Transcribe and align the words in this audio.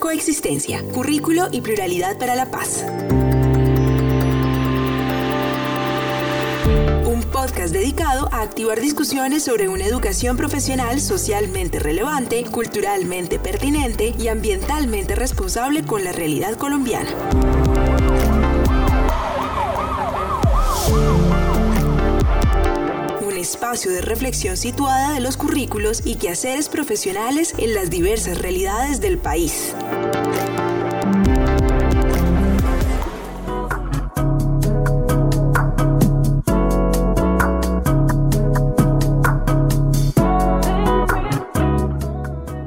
Coexistencia, 0.00 0.82
currículo 0.92 1.46
y 1.52 1.60
pluralidad 1.60 2.18
para 2.18 2.34
la 2.34 2.50
paz. 2.50 2.84
Un 7.06 7.22
podcast 7.30 7.72
dedicado 7.72 8.28
a 8.32 8.40
activar 8.40 8.80
discusiones 8.80 9.44
sobre 9.44 9.68
una 9.68 9.84
educación 9.84 10.36
profesional 10.36 11.00
socialmente 11.00 11.78
relevante, 11.78 12.44
culturalmente 12.44 13.38
pertinente 13.38 14.14
y 14.18 14.28
ambientalmente 14.28 15.14
responsable 15.14 15.84
con 15.84 16.02
la 16.02 16.12
realidad 16.12 16.54
colombiana. 16.56 17.10
Espacio 23.70 23.92
de 23.92 24.00
reflexión 24.00 24.56
situada 24.56 25.12
de 25.14 25.20
los 25.20 25.36
currículos 25.36 26.02
y 26.04 26.16
quehaceres 26.16 26.68
profesionales 26.68 27.54
en 27.56 27.72
las 27.72 27.88
diversas 27.88 28.38
realidades 28.38 29.00
del 29.00 29.16
país. 29.16 29.76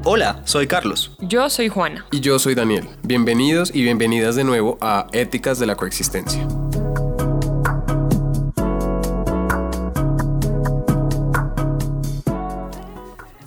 Hola, 0.05 0.41
soy 0.45 0.67
Carlos. 0.67 1.11
Yo 1.19 1.49
soy 1.49 1.67
Juana. 1.67 2.05
Y 2.11 2.21
yo 2.21 2.39
soy 2.39 2.55
Daniel. 2.55 2.88
Bienvenidos 3.03 3.71
y 3.75 3.81
bienvenidas 3.81 4.38
de 4.38 4.45
nuevo 4.45 4.77
a 4.79 5.07
Éticas 5.11 5.59
de 5.59 5.65
la 5.65 5.75
Coexistencia. 5.75 6.47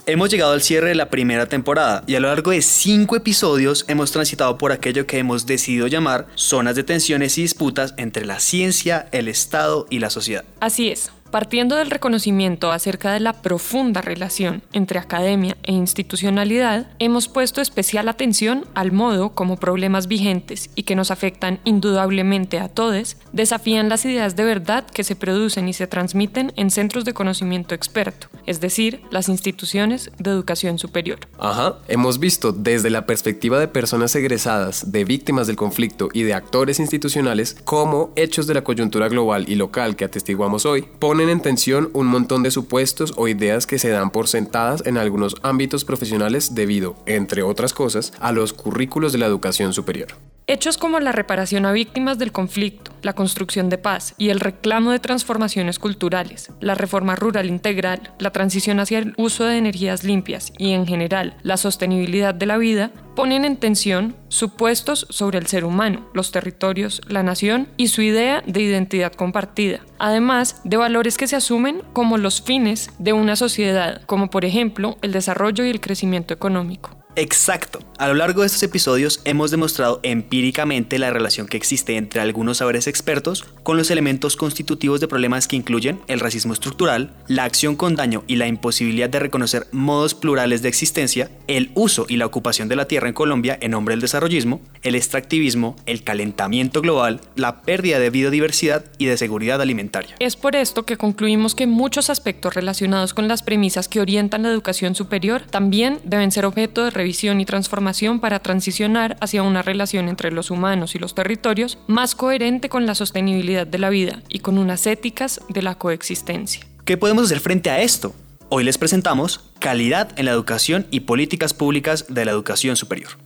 Hemos 0.08 0.30
llegado 0.30 0.52
al 0.52 0.62
cierre 0.62 0.90
de 0.90 0.94
la 0.94 1.10
primera 1.10 1.46
temporada 1.46 2.04
y 2.06 2.14
a 2.14 2.20
lo 2.20 2.28
largo 2.28 2.52
de 2.52 2.62
cinco 2.62 3.16
episodios 3.16 3.84
hemos 3.88 4.12
transitado 4.12 4.56
por 4.56 4.70
aquello 4.70 5.04
que 5.04 5.18
hemos 5.18 5.46
decidido 5.46 5.88
llamar 5.88 6.28
zonas 6.36 6.76
de 6.76 6.84
tensiones 6.84 7.36
y 7.38 7.42
disputas 7.42 7.92
entre 7.96 8.24
la 8.24 8.38
ciencia, 8.38 9.08
el 9.10 9.26
Estado 9.26 9.84
y 9.90 9.98
la 9.98 10.10
sociedad. 10.10 10.44
Así 10.60 10.90
es. 10.90 11.10
Partiendo 11.36 11.76
del 11.76 11.90
reconocimiento 11.90 12.72
acerca 12.72 13.12
de 13.12 13.20
la 13.20 13.34
profunda 13.34 14.00
relación 14.00 14.62
entre 14.72 14.98
academia 14.98 15.54
e 15.64 15.72
institucionalidad, 15.72 16.88
hemos 16.98 17.28
puesto 17.28 17.60
especial 17.60 18.08
atención 18.08 18.64
al 18.74 18.90
modo 18.90 19.34
como 19.34 19.58
problemas 19.58 20.06
vigentes 20.06 20.70
y 20.74 20.84
que 20.84 20.96
nos 20.96 21.10
afectan 21.10 21.60
indudablemente 21.64 22.58
a 22.58 22.70
todos 22.70 23.18
desafían 23.34 23.90
las 23.90 24.06
ideas 24.06 24.34
de 24.34 24.44
verdad 24.44 24.86
que 24.86 25.04
se 25.04 25.14
producen 25.14 25.68
y 25.68 25.74
se 25.74 25.86
transmiten 25.86 26.54
en 26.56 26.70
centros 26.70 27.04
de 27.04 27.12
conocimiento 27.12 27.74
experto, 27.74 28.28
es 28.46 28.62
decir, 28.62 29.02
las 29.10 29.28
instituciones 29.28 30.10
de 30.18 30.30
educación 30.30 30.78
superior. 30.78 31.18
Ajá, 31.38 31.80
hemos 31.88 32.18
visto 32.18 32.50
desde 32.52 32.88
la 32.88 33.04
perspectiva 33.04 33.60
de 33.60 33.68
personas 33.68 34.16
egresadas, 34.16 34.90
de 34.90 35.04
víctimas 35.04 35.46
del 35.48 35.56
conflicto 35.56 36.08
y 36.14 36.22
de 36.22 36.32
actores 36.32 36.80
institucionales 36.80 37.58
cómo 37.64 38.14
hechos 38.16 38.46
de 38.46 38.54
la 38.54 38.64
coyuntura 38.64 39.08
global 39.08 39.44
y 39.46 39.56
local 39.56 39.96
que 39.96 40.06
atestiguamos 40.06 40.64
hoy 40.64 40.88
ponen 40.98 41.25
en 41.28 41.40
tensión 41.40 41.90
un 41.92 42.06
montón 42.06 42.42
de 42.42 42.50
supuestos 42.50 43.14
o 43.16 43.28
ideas 43.28 43.66
que 43.66 43.78
se 43.78 43.90
dan 43.90 44.10
por 44.10 44.28
sentadas 44.28 44.82
en 44.86 44.98
algunos 44.98 45.36
ámbitos 45.42 45.84
profesionales 45.84 46.54
debido, 46.54 46.96
entre 47.06 47.42
otras 47.42 47.72
cosas, 47.72 48.12
a 48.20 48.32
los 48.32 48.52
currículos 48.52 49.12
de 49.12 49.18
la 49.18 49.26
educación 49.26 49.72
superior. 49.72 50.08
Hechos 50.48 50.78
como 50.78 51.00
la 51.00 51.10
reparación 51.10 51.66
a 51.66 51.72
víctimas 51.72 52.18
del 52.18 52.30
conflicto, 52.30 52.92
la 53.02 53.14
construcción 53.14 53.68
de 53.68 53.78
paz 53.78 54.14
y 54.16 54.28
el 54.28 54.38
reclamo 54.38 54.92
de 54.92 55.00
transformaciones 55.00 55.80
culturales, 55.80 56.52
la 56.60 56.76
reforma 56.76 57.16
rural 57.16 57.46
integral, 57.48 58.14
la 58.20 58.30
transición 58.30 58.78
hacia 58.78 59.00
el 59.00 59.12
uso 59.16 59.42
de 59.42 59.58
energías 59.58 60.04
limpias 60.04 60.52
y 60.56 60.70
en 60.70 60.86
general 60.86 61.36
la 61.42 61.56
sostenibilidad 61.56 62.32
de 62.32 62.46
la 62.46 62.58
vida 62.58 62.92
ponen 63.16 63.44
en 63.44 63.56
tensión 63.56 64.14
supuestos 64.28 65.08
sobre 65.10 65.38
el 65.38 65.48
ser 65.48 65.64
humano, 65.64 66.06
los 66.14 66.30
territorios, 66.30 67.00
la 67.08 67.24
nación 67.24 67.66
y 67.76 67.88
su 67.88 68.02
idea 68.02 68.44
de 68.46 68.62
identidad 68.62 69.14
compartida, 69.14 69.80
además 69.98 70.60
de 70.62 70.76
valores 70.76 71.16
que 71.16 71.26
se 71.26 71.34
asumen 71.34 71.82
como 71.92 72.18
los 72.18 72.40
fines 72.40 72.92
de 73.00 73.12
una 73.12 73.34
sociedad, 73.34 74.02
como 74.06 74.30
por 74.30 74.44
ejemplo 74.44 74.96
el 75.02 75.10
desarrollo 75.10 75.64
y 75.64 75.70
el 75.70 75.80
crecimiento 75.80 76.32
económico. 76.32 77.05
Exacto. 77.16 77.78
A 77.96 78.08
lo 78.08 78.14
largo 78.14 78.42
de 78.42 78.46
estos 78.46 78.62
episodios 78.62 79.22
hemos 79.24 79.50
demostrado 79.50 80.00
empíricamente 80.02 80.98
la 80.98 81.10
relación 81.10 81.48
que 81.48 81.56
existe 81.56 81.96
entre 81.96 82.20
algunos 82.20 82.58
saberes 82.58 82.86
expertos 82.86 83.46
con 83.62 83.78
los 83.78 83.90
elementos 83.90 84.36
constitutivos 84.36 85.00
de 85.00 85.08
problemas 85.08 85.48
que 85.48 85.56
incluyen 85.56 85.98
el 86.08 86.20
racismo 86.20 86.52
estructural, 86.52 87.14
la 87.26 87.44
acción 87.44 87.74
con 87.74 87.96
daño 87.96 88.22
y 88.26 88.36
la 88.36 88.48
imposibilidad 88.48 89.08
de 89.08 89.18
reconocer 89.18 89.66
modos 89.72 90.14
plurales 90.14 90.60
de 90.60 90.68
existencia, 90.68 91.30
el 91.46 91.70
uso 91.74 92.04
y 92.06 92.18
la 92.18 92.26
ocupación 92.26 92.68
de 92.68 92.76
la 92.76 92.86
tierra 92.86 93.08
en 93.08 93.14
Colombia 93.14 93.56
en 93.62 93.70
nombre 93.70 93.94
del 93.94 94.02
desarrollismo, 94.02 94.60
el 94.82 94.94
extractivismo, 94.94 95.74
el 95.86 96.02
calentamiento 96.02 96.82
global, 96.82 97.22
la 97.34 97.62
pérdida 97.62 97.98
de 97.98 98.10
biodiversidad 98.10 98.84
y 98.98 99.06
de 99.06 99.16
seguridad 99.16 99.62
alimentaria. 99.62 100.16
Es 100.18 100.36
por 100.36 100.54
esto 100.54 100.84
que 100.84 100.98
concluimos 100.98 101.54
que 101.54 101.66
muchos 101.66 102.10
aspectos 102.10 102.54
relacionados 102.54 103.14
con 103.14 103.26
las 103.26 103.42
premisas 103.42 103.88
que 103.88 104.00
orientan 104.00 104.42
la 104.42 104.50
educación 104.50 104.94
superior 104.94 105.40
también 105.48 105.98
deben 106.04 106.30
ser 106.30 106.44
objeto 106.44 106.84
de 106.84 106.90
revisión 106.90 107.05
y 107.06 107.44
transformación 107.44 108.20
para 108.20 108.40
transicionar 108.40 109.16
hacia 109.20 109.42
una 109.42 109.62
relación 109.62 110.08
entre 110.08 110.32
los 110.32 110.50
humanos 110.50 110.94
y 110.94 110.98
los 110.98 111.14
territorios 111.14 111.78
más 111.86 112.14
coherente 112.14 112.68
con 112.68 112.86
la 112.86 112.94
sostenibilidad 112.94 113.66
de 113.66 113.78
la 113.78 113.90
vida 113.90 114.22
y 114.28 114.40
con 114.40 114.58
unas 114.58 114.86
éticas 114.86 115.40
de 115.48 115.62
la 115.62 115.76
coexistencia. 115.76 116.66
¿Qué 116.84 116.96
podemos 116.96 117.24
hacer 117.24 117.40
frente 117.40 117.70
a 117.70 117.80
esto? 117.80 118.14
Hoy 118.48 118.64
les 118.64 118.78
presentamos 118.78 119.40
Calidad 119.58 120.10
en 120.16 120.26
la 120.26 120.32
Educación 120.32 120.86
y 120.90 121.00
Políticas 121.00 121.54
Públicas 121.54 122.06
de 122.08 122.24
la 122.24 122.32
Educación 122.32 122.76
Superior. 122.76 123.25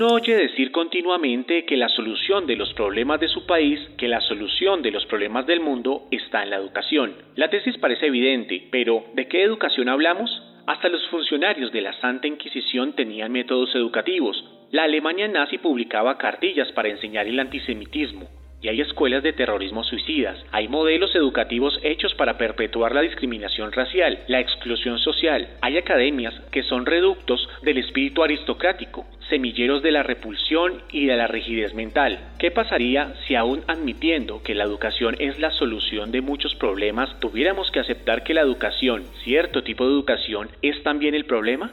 Uno 0.00 0.14
oye 0.14 0.34
decir 0.34 0.72
continuamente 0.72 1.66
que 1.66 1.76
la 1.76 1.90
solución 1.90 2.46
de 2.46 2.56
los 2.56 2.72
problemas 2.72 3.20
de 3.20 3.28
su 3.28 3.44
país, 3.44 3.78
que 3.98 4.08
la 4.08 4.22
solución 4.22 4.80
de 4.80 4.90
los 4.90 5.04
problemas 5.04 5.46
del 5.46 5.60
mundo 5.60 6.06
está 6.10 6.42
en 6.42 6.48
la 6.48 6.56
educación. 6.56 7.12
La 7.36 7.50
tesis 7.50 7.76
parece 7.76 8.06
evidente, 8.06 8.66
pero 8.72 9.04
¿de 9.12 9.28
qué 9.28 9.42
educación 9.42 9.90
hablamos? 9.90 10.30
Hasta 10.66 10.88
los 10.88 11.06
funcionarios 11.08 11.70
de 11.70 11.82
la 11.82 11.92
Santa 12.00 12.28
Inquisición 12.28 12.94
tenían 12.94 13.30
métodos 13.30 13.74
educativos. 13.74 14.42
La 14.70 14.84
Alemania 14.84 15.28
nazi 15.28 15.58
publicaba 15.58 16.16
cartillas 16.16 16.72
para 16.72 16.88
enseñar 16.88 17.26
el 17.26 17.38
antisemitismo. 17.38 18.39
Y 18.62 18.68
hay 18.68 18.80
escuelas 18.80 19.22
de 19.22 19.32
terrorismo 19.32 19.84
suicidas, 19.84 20.38
hay 20.52 20.68
modelos 20.68 21.14
educativos 21.14 21.78
hechos 21.82 22.14
para 22.14 22.36
perpetuar 22.36 22.94
la 22.94 23.00
discriminación 23.00 23.72
racial, 23.72 24.18
la 24.28 24.40
exclusión 24.40 24.98
social, 24.98 25.48
hay 25.62 25.78
academias 25.78 26.34
que 26.50 26.62
son 26.62 26.84
reductos 26.84 27.48
del 27.62 27.78
espíritu 27.78 28.22
aristocrático, 28.22 29.06
semilleros 29.30 29.82
de 29.82 29.92
la 29.92 30.02
repulsión 30.02 30.82
y 30.90 31.06
de 31.06 31.16
la 31.16 31.26
rigidez 31.26 31.72
mental. 31.74 32.18
¿Qué 32.38 32.50
pasaría 32.50 33.14
si 33.26 33.34
aún 33.34 33.62
admitiendo 33.66 34.42
que 34.42 34.54
la 34.54 34.64
educación 34.64 35.16
es 35.18 35.38
la 35.38 35.50
solución 35.52 36.10
de 36.10 36.20
muchos 36.20 36.54
problemas, 36.56 37.18
tuviéramos 37.20 37.70
que 37.70 37.80
aceptar 37.80 38.24
que 38.24 38.34
la 38.34 38.42
educación, 38.42 39.04
cierto 39.24 39.62
tipo 39.62 39.86
de 39.86 39.92
educación, 39.92 40.48
es 40.60 40.82
también 40.82 41.14
el 41.14 41.24
problema? 41.24 41.72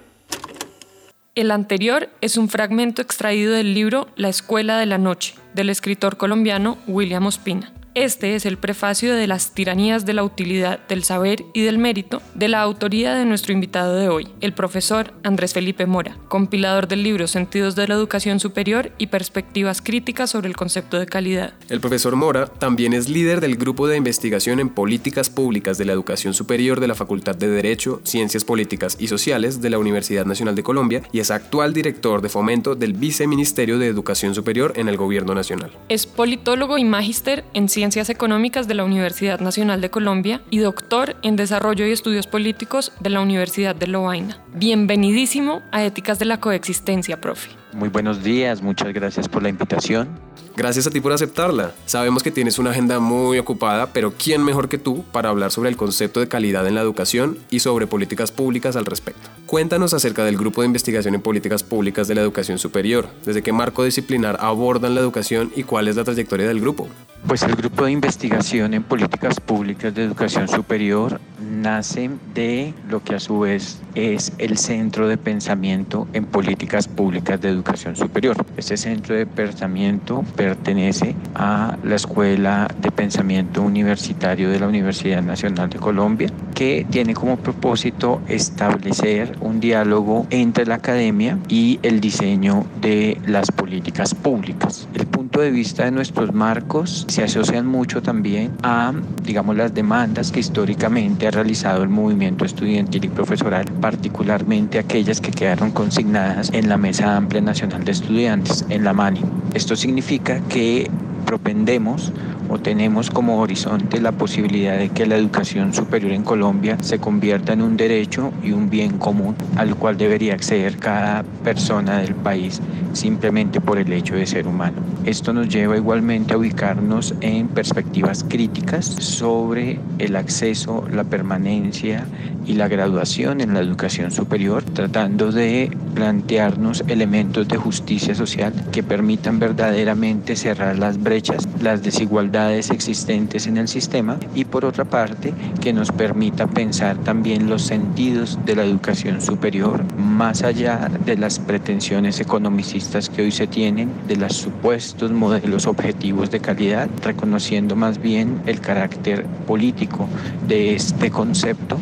El 1.37 1.51
anterior 1.51 2.09
es 2.19 2.35
un 2.35 2.49
fragmento 2.49 2.99
extraído 3.03 3.53
del 3.53 3.75
libro 3.75 4.07
La 4.15 4.27
Escuela 4.27 4.79
de 4.79 4.87
la 4.87 4.97
Noche, 4.97 5.35
del 5.53 5.69
escritor 5.69 6.17
colombiano 6.17 6.79
William 6.87 7.27
Ospina. 7.27 7.71
Este 7.97 8.35
es 8.35 8.45
el 8.45 8.57
prefacio 8.57 9.15
de 9.15 9.25
Las 9.25 9.55
tiranías 9.55 10.05
de 10.05 10.13
la 10.13 10.23
utilidad, 10.23 10.87
del 10.87 11.03
saber 11.03 11.45
y 11.53 11.63
del 11.63 11.79
mérito 11.79 12.21
de 12.35 12.47
la 12.47 12.61
autoría 12.61 13.15
de 13.15 13.25
nuestro 13.25 13.53
invitado 13.53 13.95
de 13.95 14.07
hoy, 14.07 14.27
el 14.39 14.53
profesor 14.53 15.15
Andrés 15.23 15.55
Felipe 15.55 15.87
Mora, 15.87 16.15
compilador 16.27 16.87
del 16.87 17.01
libro 17.01 17.25
Sentidos 17.25 17.75
de 17.75 17.87
la 17.87 17.95
Educación 17.95 18.39
Superior 18.39 18.91
y 18.99 19.07
Perspectivas 19.07 19.81
Críticas 19.81 20.29
sobre 20.29 20.47
el 20.47 20.55
Concepto 20.55 20.99
de 20.99 21.07
Calidad. 21.07 21.55
El 21.69 21.79
profesor 21.79 22.15
Mora 22.15 22.45
también 22.45 22.93
es 22.93 23.09
líder 23.09 23.41
del 23.41 23.55
Grupo 23.55 23.87
de 23.87 23.97
Investigación 23.97 24.59
en 24.59 24.69
Políticas 24.69 25.31
Públicas 25.31 25.79
de 25.79 25.85
la 25.85 25.93
Educación 25.93 26.35
Superior 26.35 26.79
de 26.79 26.89
la 26.89 26.93
Facultad 26.93 27.35
de 27.35 27.47
Derecho, 27.47 28.01
Ciencias 28.03 28.45
Políticas 28.45 28.97
y 28.99 29.07
Sociales 29.07 29.59
de 29.59 29.71
la 29.71 29.79
Universidad 29.79 30.27
Nacional 30.27 30.53
de 30.53 30.61
Colombia 30.61 31.01
y 31.11 31.19
es 31.19 31.31
actual 31.31 31.73
director 31.73 32.21
de 32.21 32.29
fomento 32.29 32.75
del 32.75 32.93
Viceministerio 32.93 33.79
de 33.79 33.87
Educación 33.87 34.35
Superior 34.35 34.73
en 34.75 34.87
el 34.87 34.97
Gobierno 34.97 35.33
Nacional. 35.33 35.71
Es 35.89 36.05
politólogo 36.05 36.77
y 36.77 36.85
magíster 36.85 37.43
en 37.55 37.67
Ciencias 37.69 37.86
Ciencias 37.87 38.09
Económicas 38.09 38.67
de 38.67 38.73
la 38.73 38.83
Universidad 38.83 39.39
Nacional 39.39 39.79
de 39.79 39.89
Colombia 39.89 40.41
y 40.49 40.57
doctor 40.57 41.15
en 41.21 41.37
Desarrollo 41.37 41.87
y 41.87 41.93
Estudios 41.93 42.27
Políticos 42.27 42.91
de 42.99 43.09
la 43.09 43.21
Universidad 43.21 43.77
de 43.77 43.87
Lovaina. 43.87 44.43
Bienvenidísimo 44.53 45.61
a 45.71 45.85
Éticas 45.85 46.19
de 46.19 46.25
la 46.25 46.41
Coexistencia, 46.41 47.21
profe. 47.21 47.49
Muy 47.73 47.89
buenos 47.89 48.23
días, 48.23 48.61
muchas 48.61 48.93
gracias 48.93 49.27
por 49.27 49.43
la 49.43 49.49
invitación. 49.49 50.07
Gracias 50.55 50.87
a 50.87 50.89
ti 50.89 51.01
por 51.01 51.11
aceptarla. 51.11 51.73
Sabemos 51.85 52.23
que 52.23 52.31
tienes 52.31 52.57
una 52.57 52.71
agenda 52.71 52.99
muy 52.99 53.37
ocupada, 53.37 53.93
pero 53.93 54.13
¿quién 54.17 54.43
mejor 54.43 54.69
que 54.69 54.79
tú 54.79 55.03
para 55.11 55.29
hablar 55.29 55.51
sobre 55.51 55.69
el 55.69 55.77
concepto 55.77 56.19
de 56.19 56.27
calidad 56.27 56.65
en 56.65 56.73
la 56.73 56.81
educación 56.81 57.37
y 57.51 57.59
sobre 57.59 57.85
políticas 57.85 58.31
públicas 58.31 58.75
al 58.75 58.85
respecto? 58.85 59.29
Cuéntanos 59.45 59.93
acerca 59.93 60.23
del 60.23 60.37
grupo 60.37 60.61
de 60.61 60.67
investigación 60.67 61.13
en 61.13 61.21
políticas 61.21 61.61
públicas 61.61 62.07
de 62.07 62.15
la 62.15 62.21
educación 62.21 62.57
superior. 62.57 63.07
¿Desde 63.23 63.43
qué 63.43 63.51
marco 63.51 63.83
disciplinar 63.83 64.37
abordan 64.39 64.95
la 64.95 65.01
educación 65.01 65.51
y 65.55 65.63
cuál 65.63 65.89
es 65.89 65.95
la 65.95 66.03
trayectoria 66.03 66.47
del 66.47 66.59
grupo? 66.59 66.87
Pues 67.27 67.43
el 67.43 67.55
grupo 67.55 67.85
de 67.85 67.91
investigación 67.91 68.73
en 68.73 68.83
políticas 68.83 69.39
públicas 69.39 69.93
de 69.93 70.05
educación 70.05 70.47
superior 70.47 71.19
nace 71.67 72.09
de 72.33 72.73
lo 72.89 73.03
que 73.03 73.15
a 73.15 73.19
su 73.19 73.39
vez 73.39 73.81
es 73.93 74.31
el 74.37 74.57
centro 74.57 75.09
de 75.09 75.17
pensamiento 75.17 76.07
en 76.13 76.23
políticas 76.25 76.87
públicas 76.87 77.41
de 77.41 77.49
educación 77.49 77.97
superior. 77.97 78.37
Este 78.55 78.77
centro 78.77 79.15
de 79.15 79.25
pensamiento 79.25 80.23
pertenece 80.37 81.13
a 81.35 81.75
la 81.83 81.95
Escuela 81.95 82.69
de 82.79 82.89
Pensamiento 82.89 83.61
Universitario 83.61 84.49
de 84.49 84.61
la 84.61 84.67
Universidad 84.69 85.21
Nacional 85.21 85.69
de 85.69 85.77
Colombia, 85.77 86.29
que 86.55 86.87
tiene 86.89 87.13
como 87.13 87.35
propósito 87.35 88.21
establecer 88.29 89.35
un 89.41 89.59
diálogo 89.59 90.25
entre 90.29 90.65
la 90.65 90.75
academia 90.75 91.37
y 91.49 91.79
el 91.83 91.99
diseño 91.99 92.65
de 92.79 93.19
las 93.25 93.51
políticas 93.51 94.15
públicas. 94.15 94.87
El 94.93 95.05
punto 95.07 95.41
de 95.41 95.51
vista 95.51 95.83
de 95.83 95.91
nuestros 95.91 96.33
marcos 96.33 97.05
se 97.09 97.23
asocian 97.23 97.67
mucho 97.67 98.01
también 98.01 98.53
a, 98.63 98.93
digamos, 99.23 99.57
las 99.57 99.73
demandas 99.73 100.31
que 100.31 100.39
históricamente 100.39 101.27
ha 101.27 101.31
realizado 101.31 101.56
el 101.65 101.89
movimiento 101.89 102.45
estudiantil 102.45 103.05
y 103.05 103.09
profesoral, 103.09 103.65
particularmente 103.81 104.79
aquellas 104.79 105.19
que 105.19 105.31
quedaron 105.31 105.71
consignadas 105.71 106.51
en 106.53 106.69
la 106.69 106.77
Mesa 106.77 107.15
Amplia 107.15 107.41
Nacional 107.41 107.83
de 107.83 107.91
Estudiantes, 107.91 108.65
en 108.69 108.83
la 108.83 108.93
MANI. 108.93 109.21
Esto 109.53 109.75
significa 109.75 110.39
que 110.49 110.89
propendemos 111.25 112.11
o 112.49 112.59
tenemos 112.59 113.09
como 113.09 113.39
horizonte 113.39 113.99
la 113.99 114.11
posibilidad 114.11 114.77
de 114.77 114.89
que 114.89 115.05
la 115.05 115.15
educación 115.15 115.73
superior 115.73 116.11
en 116.11 116.23
Colombia 116.23 116.77
se 116.81 116.99
convierta 116.99 117.53
en 117.53 117.61
un 117.61 117.77
derecho 117.77 118.31
y 118.43 118.51
un 118.51 118.69
bien 118.69 118.97
común 118.97 119.35
al 119.55 119.75
cual 119.75 119.97
debería 119.97 120.33
acceder 120.33 120.77
cada 120.77 121.23
persona 121.43 121.99
del 121.99 122.15
país 122.15 122.61
simplemente 122.93 123.61
por 123.61 123.77
el 123.77 123.91
hecho 123.93 124.15
de 124.15 124.25
ser 124.25 124.47
humano. 124.47 124.77
Esto 125.05 125.33
nos 125.33 125.49
lleva 125.49 125.77
igualmente 125.77 126.33
a 126.33 126.37
ubicarnos 126.37 127.13
en 127.21 127.47
perspectivas 127.47 128.23
críticas 128.27 128.85
sobre 128.85 129.79
el 129.99 130.15
acceso, 130.15 130.85
la 130.91 131.03
permanencia 131.03 132.05
y 132.45 132.53
la 132.53 132.67
graduación 132.67 133.41
en 133.41 133.53
la 133.53 133.59
educación 133.59 134.09
superior, 134.09 134.63
tratando 134.63 135.31
de 135.31 135.69
plantearnos 135.93 136.83
elementos 136.87 137.47
de 137.47 137.57
justicia 137.57 138.15
social 138.15 138.53
que 138.71 138.83
permitan 138.83 139.39
verdaderamente 139.39 140.35
cerrar 140.35 140.79
las 140.79 141.01
brechas, 141.01 141.47
las 141.61 141.83
desigualdades 141.83 142.36
existentes 142.37 143.47
en 143.47 143.57
el 143.57 143.67
sistema 143.67 144.19
y 144.35 144.45
por 144.45 144.63
otra 144.63 144.85
parte 144.85 145.33
que 145.59 145.73
nos 145.73 145.91
permita 145.91 146.45
pensar 146.45 146.95
también 146.97 147.49
los 147.49 147.63
sentidos 147.63 148.37
de 148.45 148.55
la 148.55 148.63
educación 148.63 149.21
superior 149.21 149.83
más 149.97 150.43
allá 150.43 150.89
de 151.05 151.17
las 151.17 151.39
pretensiones 151.39 152.19
economicistas 152.19 153.09
que 153.09 153.23
hoy 153.23 153.31
se 153.31 153.47
tienen, 153.47 153.89
de 154.07 154.17
los 154.17 154.33
supuestos 154.33 155.11
modelos 155.11 155.65
objetivos 155.65 156.29
de 156.29 156.39
calidad, 156.39 156.89
reconociendo 157.01 157.75
más 157.75 157.99
bien 157.99 158.39
el 158.45 158.61
carácter 158.61 159.25
político 159.47 160.07
de 160.47 160.75
este 160.75 161.09
concepto 161.09 161.79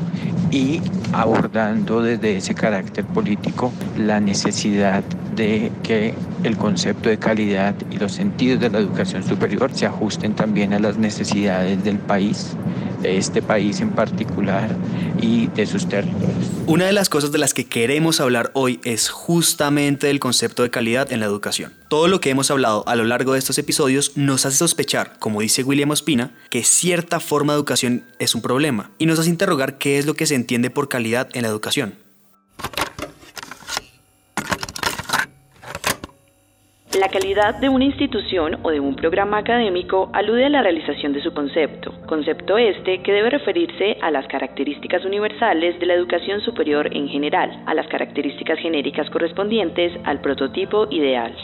y 0.51 0.81
abordando 1.11 2.01
desde 2.01 2.37
ese 2.37 2.55
carácter 2.55 3.03
político 3.03 3.73
la 3.97 4.21
necesidad 4.21 5.03
de 5.35 5.71
que 5.83 6.13
el 6.43 6.57
concepto 6.57 7.09
de 7.09 7.17
calidad 7.17 7.75
y 7.91 7.97
los 7.97 8.13
sentidos 8.13 8.59
de 8.59 8.69
la 8.69 8.79
educación 8.79 9.23
superior 9.23 9.71
se 9.73 9.85
ajusten 9.85 10.33
también 10.33 10.73
a 10.73 10.79
las 10.79 10.97
necesidades 10.97 11.83
del 11.83 11.97
país, 11.97 12.55
de 13.01 13.17
este 13.17 13.41
país 13.41 13.81
en 13.81 13.89
particular 13.91 14.69
y 15.21 15.47
de 15.47 15.65
sus 15.65 15.87
territorios. 15.87 16.55
Una 16.67 16.85
de 16.85 16.93
las 16.93 17.09
cosas 17.09 17.31
de 17.31 17.37
las 17.37 17.53
que 17.53 17.65
queremos 17.65 18.19
hablar 18.19 18.51
hoy 18.53 18.79
es 18.83 19.09
justamente 19.09 20.09
el 20.09 20.19
concepto 20.19 20.63
de 20.63 20.71
calidad 20.71 21.11
en 21.11 21.19
la 21.19 21.25
educación. 21.27 21.73
Todo 21.89 22.07
lo 22.07 22.19
que 22.19 22.29
hemos 22.29 22.49
hablado 22.49 22.83
a 22.87 22.95
lo 22.95 23.03
largo 23.03 23.33
de 23.33 23.39
estos 23.39 23.57
episodios 23.57 24.13
nos 24.15 24.45
hace 24.45 24.57
sospechar, 24.57 25.17
como 25.19 25.41
dice 25.41 25.63
William 25.63 25.91
Ospina, 25.91 26.35
que 26.49 26.63
cierta 26.63 27.19
forma 27.19 27.53
de 27.53 27.57
educación 27.57 28.05
es 28.19 28.33
un 28.33 28.41
problema 28.41 28.91
y 28.97 29.05
nos 29.05 29.19
hace 29.19 29.29
interrogar 29.29 29.77
qué 29.77 29.99
es 29.99 30.05
lo 30.05 30.15
que 30.15 30.25
se 30.25 30.35
entiende 30.35 30.69
por 30.69 30.89
calidad 30.89 31.29
en 31.33 31.43
la 31.43 31.49
educación. 31.49 31.95
La 36.99 37.09
calidad 37.09 37.55
de 37.55 37.67
una 37.67 37.83
institución 37.83 38.57
o 38.63 38.71
de 38.71 38.79
un 38.79 38.95
programa 38.95 39.39
académico 39.39 40.09
alude 40.13 40.45
a 40.45 40.49
la 40.49 40.61
realización 40.61 41.11
de 41.11 41.21
su 41.21 41.33
concepto, 41.33 41.93
concepto 42.07 42.57
este 42.57 43.03
que 43.03 43.11
debe 43.11 43.31
referirse 43.31 43.97
a 44.01 44.11
las 44.11 44.25
características 44.27 45.03
universales 45.03 45.77
de 45.77 45.87
la 45.87 45.93
educación 45.93 46.39
superior 46.39 46.87
en 46.95 47.09
general, 47.09 47.63
a 47.65 47.73
las 47.73 47.85
características 47.87 48.59
genéricas 48.59 49.09
correspondientes 49.09 49.91
al 50.05 50.21
prototipo 50.21 50.87
ideal. 50.89 51.35